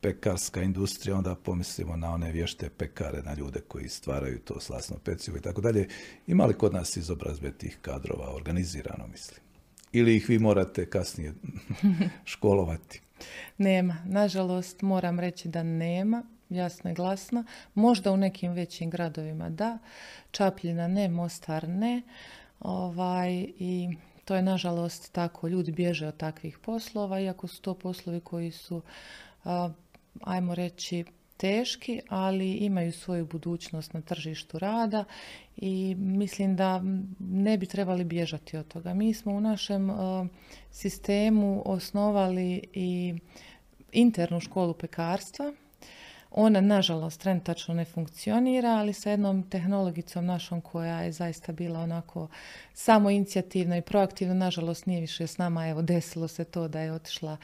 [0.00, 5.36] pekarska industrija, onda pomislimo na one vješte pekare, na ljude koji stvaraju to slasno pecivo
[5.36, 5.88] i tako dalje.
[6.26, 9.48] Ima li kod nas izobrazbe tih kadrova organizirano, mislim?
[9.92, 11.34] ili ih vi morate kasnije
[12.32, 13.00] školovati?
[13.58, 13.96] Nema.
[14.06, 16.22] Nažalost, moram reći da nema.
[16.50, 17.44] Jasno i glasno.
[17.74, 19.78] Možda u nekim većim gradovima da,
[20.30, 22.02] Čapljina ne, Mostar ne.
[22.60, 23.88] Ovaj, I
[24.24, 28.82] to je nažalost tako, ljudi bježe od takvih poslova, iako su to poslovi koji su,
[30.20, 31.04] ajmo reći,
[31.36, 35.04] teški, ali imaju svoju budućnost na tržištu rada
[35.56, 36.82] i mislim da
[37.18, 38.94] ne bi trebali bježati od toga.
[38.94, 39.90] Mi smo u našem
[40.70, 43.14] sistemu osnovali i
[43.92, 45.52] internu školu pekarstva
[46.30, 52.28] ona, nažalost, trenutačno ne funkcionira, ali sa jednom tehnologicom našom koja je zaista bila onako
[52.74, 56.92] samo inicijativna i proaktivna, nažalost nije više s nama, evo desilo se to da je
[56.92, 57.36] otišla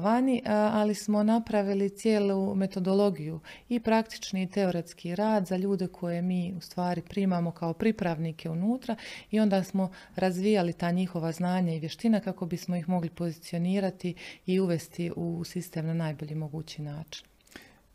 [0.00, 6.54] vani, ali smo napravili cijelu metodologiju i praktični i teoretski rad za ljude koje mi
[6.56, 8.96] u stvari primamo kao pripravnike unutra
[9.30, 14.14] i onda smo razvijali ta njihova znanja i vještina kako bismo ih mogli pozicionirati
[14.46, 17.33] i uvesti u sistem na najbolji mogući način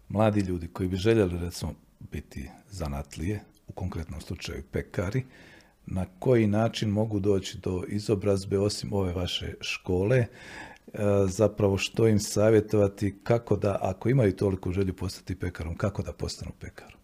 [0.09, 5.23] mladi ljudi koji bi željeli recimo biti zanatlije, u konkretnom slučaju pekari,
[5.85, 10.27] na koji način mogu doći do izobrazbe osim ove vaše škole, e,
[11.27, 16.51] zapravo što im savjetovati, kako da, ako imaju toliko želju postati pekarom, kako da postanu
[16.59, 16.95] pekar?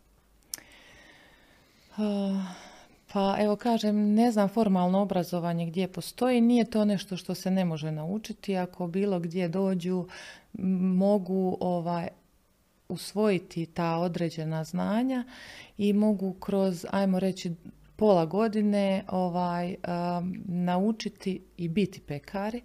[3.14, 7.66] Pa evo kažem, ne znam formalno obrazovanje gdje postoji, nije to nešto što se ne
[7.66, 10.08] može naučiti, ako bilo gdje dođu
[10.94, 12.08] mogu ovaj,
[12.90, 15.24] usvojiti ta određena znanja
[15.78, 17.56] i mogu kroz, ajmo reći,
[17.96, 22.62] pola godine ovaj, um, naučiti i biti pekari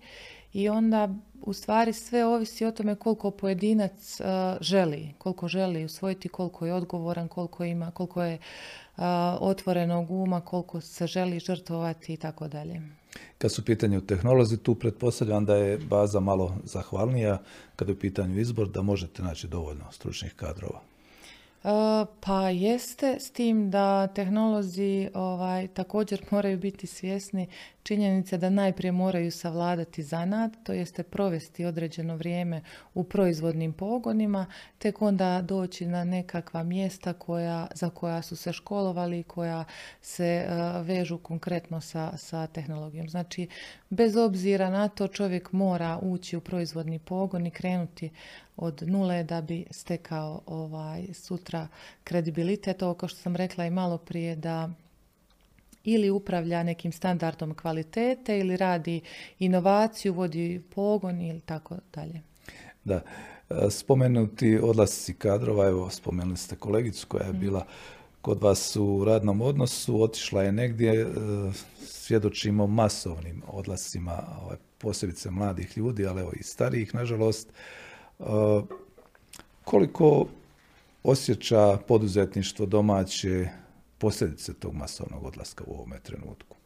[0.52, 1.08] i onda
[1.42, 4.26] u stvari sve ovisi o tome koliko pojedinac uh,
[4.60, 9.04] želi, koliko želi usvojiti, koliko je odgovoran, koliko ima, koliko je uh,
[9.40, 12.99] otvorenog uma, koliko se želi žrtvovati i tako dalje.
[13.38, 17.38] Kad su u pitanju tehnolozi, tu pretpostavljam da je baza malo zahvalnija
[17.76, 20.80] kada je u pitanju izbor, da možete naći dovoljno stručnih kadrova.
[21.64, 21.68] E,
[22.20, 27.46] pa jeste, s tim da tehnolozi ovaj, također moraju biti svjesni
[27.82, 32.62] činjenice da najprije moraju savladati zanat, to jeste provesti određeno vrijeme
[32.94, 34.46] u proizvodnim pogonima,
[34.78, 39.64] tek onda doći na nekakva mjesta koja, za koja su se školovali i koja
[40.02, 40.46] se e,
[40.82, 43.08] vežu konkretno sa, sa tehnologijom.
[43.08, 43.48] Znači,
[43.90, 48.10] bez obzira na to čovjek mora ući u proizvodni pogon i krenuti
[48.56, 51.68] od nule da bi stekao ovaj sutra
[52.04, 52.82] kredibilitet.
[52.82, 54.70] Ovo kao što sam rekla i malo prije da
[55.84, 59.00] ili upravlja nekim standardom kvalitete ili radi
[59.38, 62.20] inovaciju, vodi pogon ili tako dalje.
[62.84, 63.02] Da,
[63.50, 67.40] e, spomenuti odlasci kadrova, evo spomenuli ste kolegicu koja je mhm.
[67.40, 67.66] bila
[68.22, 71.06] kod vas u radnom odnosu, otišla je negdje, e,
[71.82, 77.48] svjedočimo masovnim odlascima, ovaj, posebice mladih ljudi, ali evo i starijih, nažalost.
[77.48, 78.24] E,
[79.64, 80.26] koliko
[81.02, 83.48] osjeća poduzetništvo domaće
[84.00, 86.56] posljedice tog masovnog odlaska u ovome trenutku?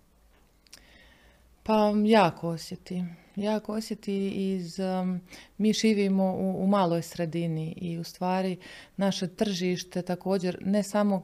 [1.62, 3.04] Pa jako osjeti.
[3.36, 5.20] Jako osjeti iz, um,
[5.58, 8.56] mi živimo u, u, maloj sredini i u stvari
[8.96, 11.22] naše tržište također ne samo uh,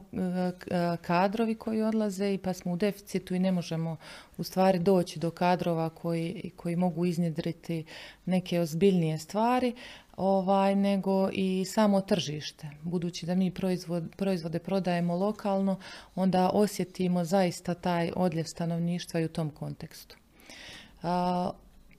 [1.01, 3.97] kadrovi koji odlaze i pa smo u deficitu i ne možemo
[4.37, 7.85] u stvari doći do kadrova koji, koji mogu iznjedriti
[8.25, 9.75] neke ozbiljnije stvari,
[10.17, 12.69] ovaj, nego i samo tržište.
[12.83, 15.79] Budući da mi proizvod, proizvode prodajemo lokalno,
[16.15, 20.17] onda osjetimo zaista taj odljev stanovništva i u tom kontekstu.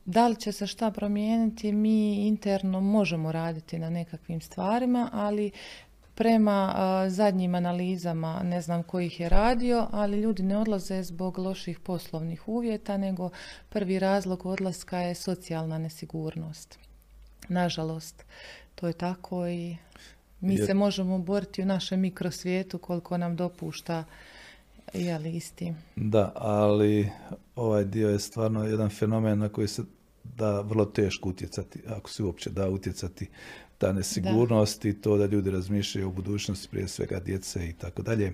[0.04, 1.72] da li će se šta promijeniti?
[1.72, 5.50] Mi interno možemo raditi na nekakvim stvarima, ali
[6.14, 6.74] prema
[7.08, 12.96] zadnjim analizama, ne znam kojih je radio, ali ljudi ne odlaze zbog loših poslovnih uvjeta,
[12.96, 13.30] nego
[13.68, 16.78] prvi razlog odlaska je socijalna nesigurnost.
[17.48, 18.24] Nažalost,
[18.74, 19.76] to je tako i
[20.40, 24.04] mi se možemo boriti u našem mikrosvijetu koliko nam dopušta
[24.94, 25.74] je isti.
[25.96, 27.10] Da, ali
[27.56, 29.82] ovaj dio je stvarno jedan fenomen na koji se
[30.24, 33.28] da vrlo teško utjecati, ako se uopće da utjecati
[33.78, 38.32] ta nesigurnost i to da ljudi razmišljaju o budućnosti, prije svega djece i tako dalje.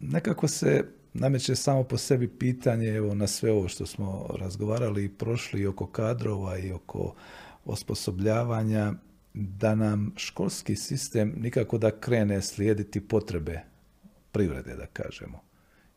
[0.00, 5.08] Nekako se nameće samo po sebi pitanje evo, na sve ovo što smo razgovarali i
[5.08, 7.14] prošli oko kadrova i oko
[7.64, 8.92] osposobljavanja,
[9.34, 13.60] da nam školski sistem nikako da krene slijediti potrebe
[14.32, 15.40] privrede, da kažemo.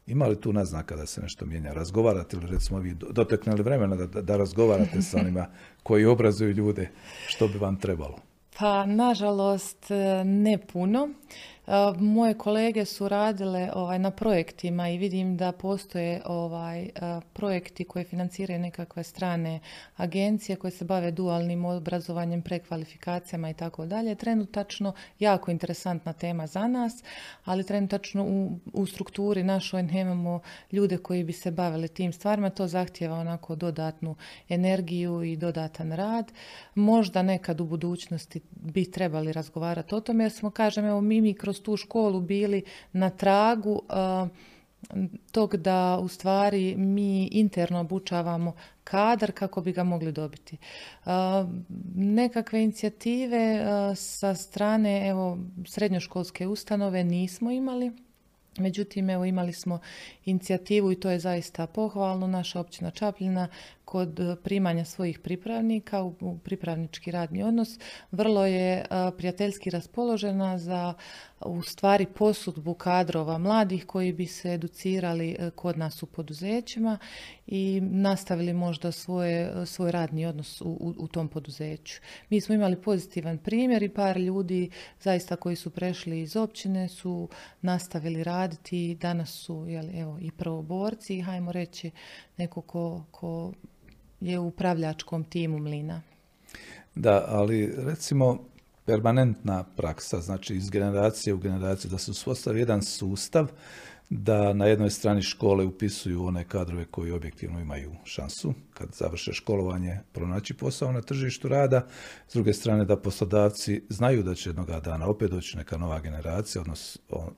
[0.07, 1.73] Ima li tu naznaka da se nešto mijenja?
[1.73, 5.47] Razgovarate li, recimo, vi doteknuli vremena da, da razgovarate sa onima
[5.83, 6.89] koji obrazuju ljude?
[7.27, 8.17] Što bi vam trebalo?
[8.59, 9.85] Pa, nažalost,
[10.25, 11.09] ne puno.
[11.99, 16.89] Moje kolege su radile ovaj, na projektima i vidim da postoje ovaj,
[17.34, 19.59] projekti koje financiraju nekakve strane
[19.95, 24.16] agencije koje se bave dualnim obrazovanjem, prekvalifikacijama i tako dalje.
[24.16, 27.03] Trenutačno jako interesantna tema za nas,
[27.45, 30.39] ali trenutačno u, u strukturi našoj nemamo
[30.72, 32.49] ljude koji bi se bavili tim stvarima.
[32.49, 34.16] To zahtjeva onako dodatnu
[34.49, 36.32] energiju i dodatan rad.
[36.76, 41.34] Možda nekad u budućnosti bi trebali razgovarati o tome jer smo, kažem, evo mi, mi
[41.34, 43.81] kroz tu školu bili na tragu
[45.31, 50.57] tog da u stvari mi interno obučavamo kadar kako bi ga mogli dobiti.
[51.95, 55.37] nekakve inicijative sa strane evo
[55.67, 57.91] srednjoškolske ustanove nismo imali.
[58.57, 59.79] Međutim, evo imali smo
[60.25, 62.27] inicijativu i to je zaista pohvalno.
[62.27, 63.47] Naša općina Čapljina
[63.93, 67.79] kod primanja svojih pripravnika u pripravnički radni odnos
[68.11, 68.85] vrlo je
[69.17, 70.93] prijateljski raspoložena za
[71.45, 76.97] u stvari posudbu kadrova mladih koji bi se educirali e, kod nas u poduzećima
[77.47, 82.01] i nastavili možda svoje, svoj radni odnos u, u, tom poduzeću.
[82.29, 84.69] Mi smo imali pozitivan primjer i par ljudi
[85.01, 87.29] zaista koji su prešli iz općine su
[87.61, 91.91] nastavili raditi danas su jeli, evo, i prvoborci i hajmo reći
[92.37, 93.53] neko ko, ko
[94.24, 96.01] je u upravljačkom timu mlina.
[96.95, 98.39] Da, ali recimo
[98.86, 103.47] permanentna praksa, znači iz generacije u generaciju, da se uspostavi jedan sustav
[104.09, 109.99] da na jednoj strani škole upisuju one kadrove koji objektivno imaju šansu kad završe školovanje
[110.11, 111.88] pronaći posao na tržištu rada,
[112.28, 116.61] s druge strane da poslodavci znaju da će jednoga dana opet doći neka nova generacija,
[116.61, 117.32] odnosno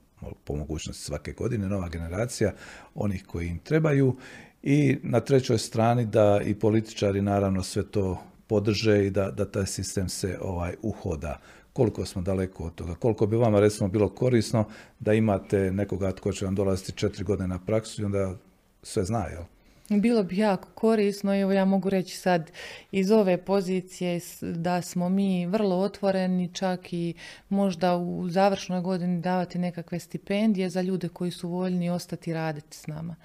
[0.43, 2.53] po mogućnosti svake godine nova generacija
[2.95, 4.17] onih koji im trebaju
[4.65, 9.65] i na trećoj strani da i političari naravno sve to podrže i da, da taj
[9.65, 11.39] sistem se ovaj uhoda.
[11.73, 12.95] Koliko smo daleko od toga?
[12.95, 14.65] Koliko bi vama recimo bilo korisno
[14.99, 18.35] da imate nekoga tko će vam dolaziti četiri godine na praksu i onda
[18.83, 19.43] sve zna, jel?
[19.89, 22.51] Bilo bi jako korisno, evo ja mogu reći sad
[22.91, 27.13] iz ove pozicije da smo mi vrlo otvoreni, čak i
[27.49, 32.87] možda u završnoj godini davati nekakve stipendije za ljude koji su voljni ostati raditi s
[32.87, 33.15] nama.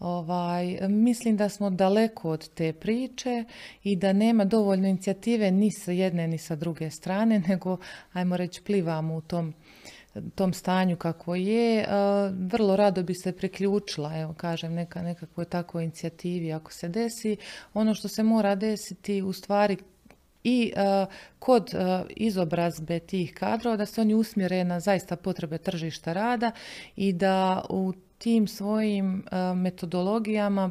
[0.00, 3.44] Ovaj, mislim da smo daleko od te priče
[3.82, 7.76] i da nema dovoljno inicijative ni sa jedne ni sa druge strane, nego,
[8.12, 9.54] ajmo reći, plivamo u tom,
[10.34, 11.86] tom stanju kako je.
[12.30, 17.36] Vrlo rado bi se priključila, evo kažem, neka, nekakvoj takvoj inicijativi ako se desi.
[17.74, 19.76] Ono što se mora desiti u stvari
[20.44, 20.72] i
[21.38, 21.70] kod
[22.08, 26.52] izobrazbe tih kadrova da se oni usmjere na zaista potrebe tržišta rada
[26.96, 30.70] i da u tim svojim e, metodologijama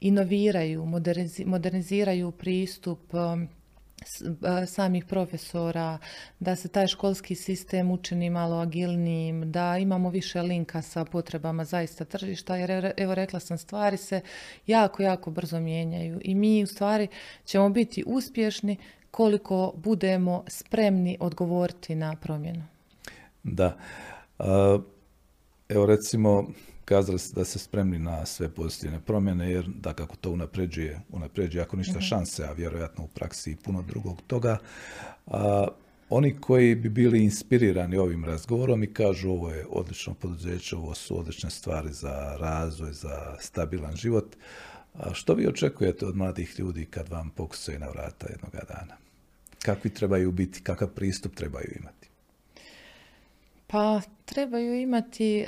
[0.00, 0.86] inoviraju,
[1.46, 3.18] moderniziraju pristup e,
[4.62, 5.98] e, samih profesora,
[6.40, 12.04] da se taj školski sistem učini malo agilnijim, da imamo više linka sa potrebama zaista
[12.04, 14.20] tržišta, jer evo rekla sam, stvari se
[14.66, 17.08] jako, jako brzo mijenjaju i mi u stvari
[17.44, 18.76] ćemo biti uspješni
[19.10, 22.64] koliko budemo spremni odgovoriti na promjenu.
[23.42, 23.76] Da.
[25.68, 26.48] Evo recimo,
[26.84, 31.62] kazali ste da ste spremni na sve pozitivne promjene, jer da kako to unapređuje, unapređuje
[31.62, 32.02] ako ništa mhm.
[32.02, 34.58] šanse, a vjerojatno u praksi i puno drugog toga.
[35.26, 35.68] A,
[36.10, 41.18] oni koji bi bili inspirirani ovim razgovorom i kažu ovo je odlično poduzeće, ovo su
[41.18, 44.36] odlične stvari za razvoj, za stabilan život,
[44.94, 48.96] a što vi očekujete od mladih ljudi kad vam pokusaju na vrata jednoga dana?
[49.62, 51.97] Kakvi trebaju biti, kakav pristup trebaju imati?
[53.70, 55.46] Pa trebaju imati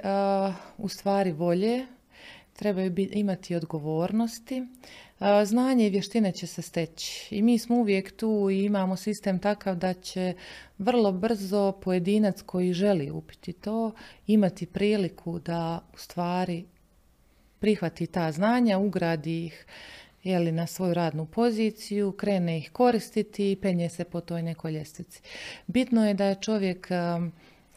[0.79, 1.87] u stvari volje,
[2.53, 4.67] trebaju imati odgovornosti.
[5.45, 9.77] znanje i vještine će se steći i mi smo uvijek tu i imamo sistem takav
[9.77, 10.35] da će
[10.79, 13.93] vrlo brzo pojedinac koji želi upiti to
[14.27, 16.65] imati priliku da u stvari
[17.59, 19.67] prihvati ta znanja, ugradi ih
[20.23, 25.23] jeli, na svoju radnu poziciju, krene ih koristiti i penje se po toj nekoj ljestvici.
[25.67, 26.89] Bitno je da je čovjek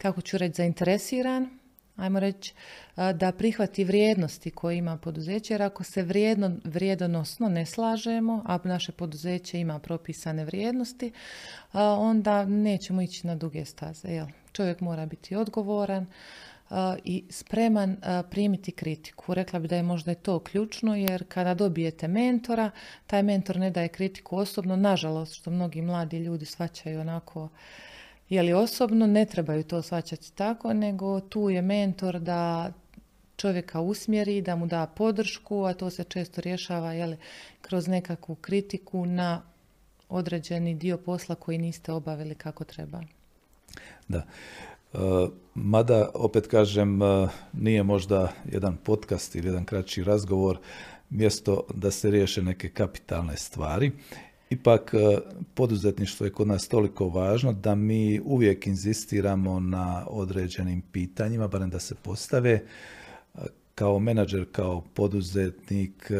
[0.04, 1.58] kako ću reći, zainteresiran,
[1.96, 2.54] ajmo reći,
[2.96, 8.92] da prihvati vrijednosti koje ima poduzeće, jer ako se vrijedno, vrijedonosno ne slažemo, a naše
[8.92, 11.12] poduzeće ima propisane vrijednosti,
[11.98, 14.08] onda nećemo ići na duge staze.
[14.08, 14.26] Jel?
[14.52, 16.06] Čovjek mora biti odgovoran,
[17.04, 17.96] i spreman
[18.30, 19.34] primiti kritiku.
[19.34, 22.70] Rekla bi da je možda to ključno jer kada dobijete mentora,
[23.06, 27.48] taj mentor ne daje kritiku osobno, nažalost što mnogi mladi ljudi svaćaju onako
[28.28, 32.72] je li osobno, ne trebaju to svaćati tako, nego tu je mentor da
[33.36, 37.16] čovjeka usmjeri, da mu da podršku, a to se često rješava jeli,
[37.60, 39.42] kroz nekakvu kritiku na
[40.08, 43.02] određeni dio posla koji niste obavili kako treba.
[44.08, 44.26] Da.
[45.54, 47.00] Mada, opet kažem,
[47.52, 50.58] nije možda jedan podcast ili jedan kraći razgovor
[51.10, 53.92] mjesto da se riješe neke kapitalne stvari.
[54.54, 54.94] Ipak,
[55.54, 61.80] poduzetništvo je kod nas toliko važno da mi uvijek inzistiramo na određenim pitanjima, barem da
[61.80, 62.62] se postave.
[63.74, 66.10] Kao menadžer, kao poduzetnik,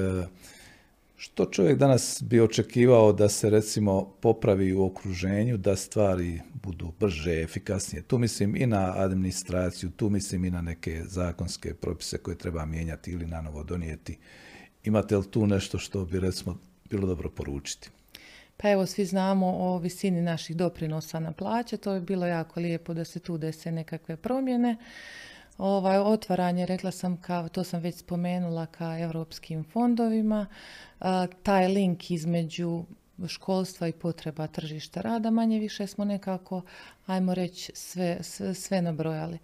[1.16, 7.43] što čovjek danas bi očekivao da se recimo popravi u okruženju, da stvari budu brže,
[7.43, 8.03] efikasnije?
[8.03, 13.11] Tu mislim i na administraciju, tu mislim i na neke zakonske propise koje treba mijenjati
[13.11, 14.18] ili na novo donijeti.
[14.85, 16.59] Imate li tu nešto što bi recimo
[16.91, 17.91] bilo dobro poručiti?
[18.57, 22.95] Pa evo, svi znamo o visini naših doprinosa na plaće, to je bilo jako lijepo
[22.95, 24.77] da se tu dese nekakve promjene.
[25.59, 30.47] Ovaj, otvaranje, rekla sam, kao, to sam već spomenula, ka europskim fondovima.
[31.43, 32.85] taj link između
[33.27, 36.63] školstva i potreba tržišta rada, manje više smo nekako,
[37.07, 39.39] ajmo reći, sve, sve, sve nabrojali.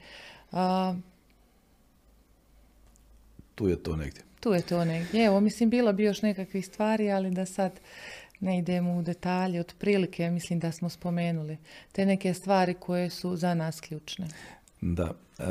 [3.55, 4.23] tu je to negdje.
[4.41, 5.25] Tu je to negdje.
[5.25, 7.81] Evo, mislim, bilo bi još nekakvih stvari, ali da sad
[8.41, 11.57] ne idemo u detalje, otprilike mislim da smo spomenuli
[11.93, 14.27] te neke stvari koje su za nas ključne.
[14.81, 15.15] Da.
[15.39, 15.45] E,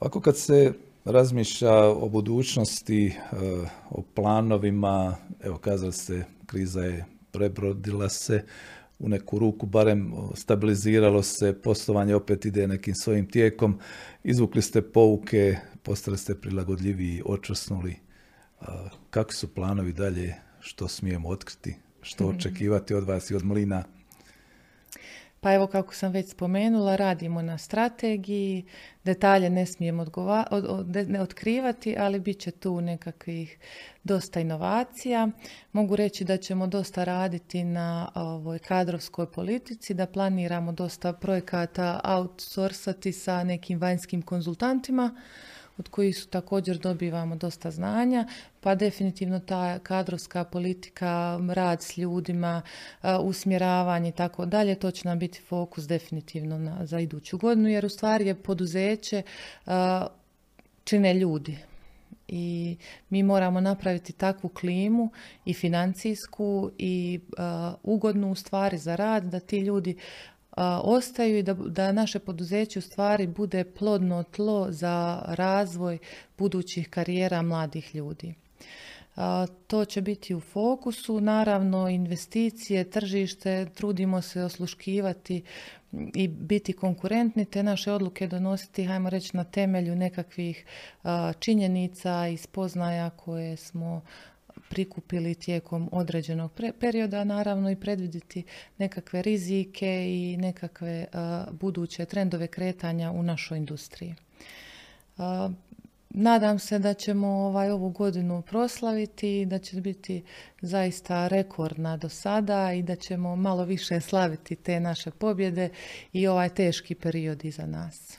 [0.00, 0.72] Ovako kad se
[1.04, 3.14] razmišlja o budućnosti, e,
[3.90, 8.44] o planovima, evo kazali ste, kriza je prebrodila se
[8.98, 13.78] u neku ruku, barem stabiliziralo se, poslovanje opet ide nekim svojim tijekom,
[14.24, 17.96] izvukli ste pouke, postali ste prilagodljiviji, očvrsnuli.
[19.10, 22.36] Kakvi su planovi dalje, što smijemo otkriti, što mhm.
[22.36, 23.84] očekivati od vas i od mlina?
[25.42, 28.64] Pa evo kako sam već spomenula, radimo na strategiji,
[29.04, 30.06] detalje ne smijemo
[31.06, 33.58] ne otkrivati, ali bit će tu nekakvih
[34.04, 35.28] dosta inovacija.
[35.72, 43.12] Mogu reći da ćemo dosta raditi na ovoj kadrovskoj politici, da planiramo dosta projekata outsourcati
[43.12, 45.16] sa nekim vanjskim konzultantima
[45.78, 48.26] od kojih su također dobivamo dosta znanja,
[48.60, 52.62] pa definitivno ta kadrovska politika, rad s ljudima,
[53.22, 57.86] usmjeravanje i tako dalje, to će nam biti fokus definitivno na, za iduću godinu, jer
[57.86, 59.22] u stvari je poduzeće
[60.84, 61.58] čine ljudi.
[62.28, 62.76] I
[63.10, 65.10] mi moramo napraviti takvu klimu
[65.44, 67.20] i financijsku i
[67.82, 69.96] ugodnu u stvari za rad da ti ljudi
[70.82, 75.98] ostaju i da, da naše poduzeće u stvari bude plodno tlo za razvoj
[76.38, 78.34] budućih karijera mladih ljudi.
[79.66, 85.42] To će biti u fokusu, naravno investicije, tržište, trudimo se osluškivati
[85.92, 90.64] i biti konkurentni, te naše odluke donositi, hajmo reći, na temelju nekakvih
[91.38, 94.02] činjenica i spoznaja koje smo
[94.70, 98.42] prikupili tijekom određenog perioda, naravno i predvidjeti
[98.78, 101.06] nekakve rizike i nekakve
[101.52, 104.14] buduće trendove kretanja u našoj industriji.
[106.10, 110.22] Nadam se da ćemo ovaj ovu godinu proslaviti, da će biti
[110.60, 115.68] zaista rekordna do sada i da ćemo malo više slaviti te naše pobjede
[116.12, 118.18] i ovaj teški period iza nas.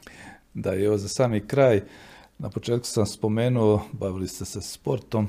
[0.53, 1.81] Da, evo za sami kraj,
[2.37, 5.27] na početku sam spomenuo, bavili ste se sportom,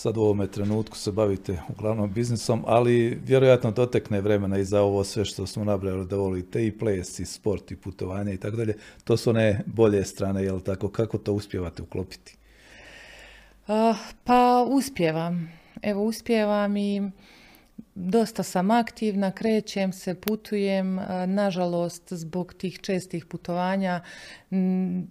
[0.00, 5.04] sad u ovome trenutku se bavite uglavnom biznisom, ali vjerojatno dotekne vremena i za ovo
[5.04, 8.74] sve što smo nabrali da volite i ples i sport i putovanje i tako dalje.
[9.04, 10.88] To su one bolje strane, jel tako?
[10.88, 12.36] Kako to uspijevate uklopiti?
[14.24, 15.52] pa uspijevam.
[15.82, 17.10] Evo uspijevam i
[17.94, 21.00] dosta sam aktivna, krećem se, putujem.
[21.26, 24.00] Nažalost, zbog tih čestih putovanja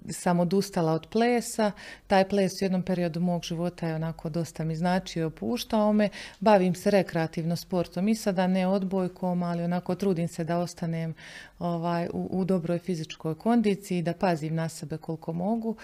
[0.09, 1.71] sam odustala od plesa.
[2.07, 6.09] Taj ples u jednom periodu mog života je onako dosta mi značio, opuštao me.
[6.39, 11.13] Bavim se rekreativno sportom i sada ne odbojkom, ali onako trudim se da ostanem
[11.59, 15.75] ovaj, u, u dobroj fizičkoj kondiciji, da pazim na sebe koliko mogu.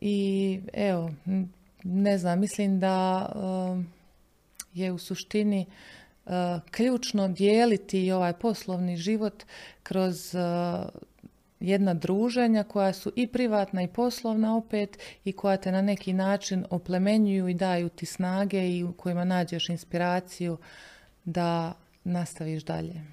[0.00, 1.10] I evo,
[1.84, 3.26] ne znam, mislim da
[4.74, 5.66] je u suštini
[6.70, 9.44] ključno dijeliti ovaj poslovni život
[9.82, 10.38] kroz e,
[11.60, 16.64] jedna druženja koja su i privatna i poslovna opet i koja te na neki način
[16.70, 20.58] oplemenjuju i daju ti snage i u kojima nađeš inspiraciju
[21.24, 21.74] da
[22.04, 23.04] nastaviš dalje.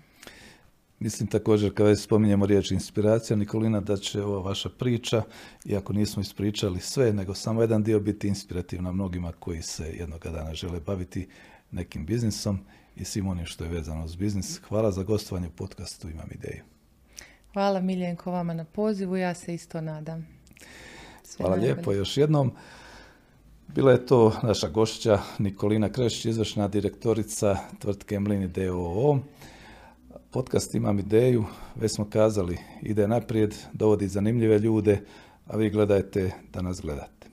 [0.99, 5.23] Mislim također kada spominjemo riječ inspiracija, Nikolina, da će ova vaša priča,
[5.65, 10.53] iako nismo ispričali sve, nego samo jedan dio biti inspirativna mnogima koji se jednoga dana
[10.53, 11.27] žele baviti
[11.71, 12.59] nekim biznisom
[12.95, 14.59] i svim onim što je vezano uz biznis.
[14.67, 16.63] Hvala za gostovanje u podcastu Imam ideju.
[17.53, 20.27] Hvala Miljenko vama na pozivu, ja se isto nadam.
[21.37, 22.51] Hvala lijepo još jednom.
[23.67, 29.19] Bila je to naša gošća Nikolina Krešić, izvršna direktorica tvrtke Mlini DOO.
[30.31, 35.01] Podcast imam ideju, već smo kazali, ide naprijed, dovodi zanimljive ljude,
[35.47, 37.27] a vi gledajte da nas gledate.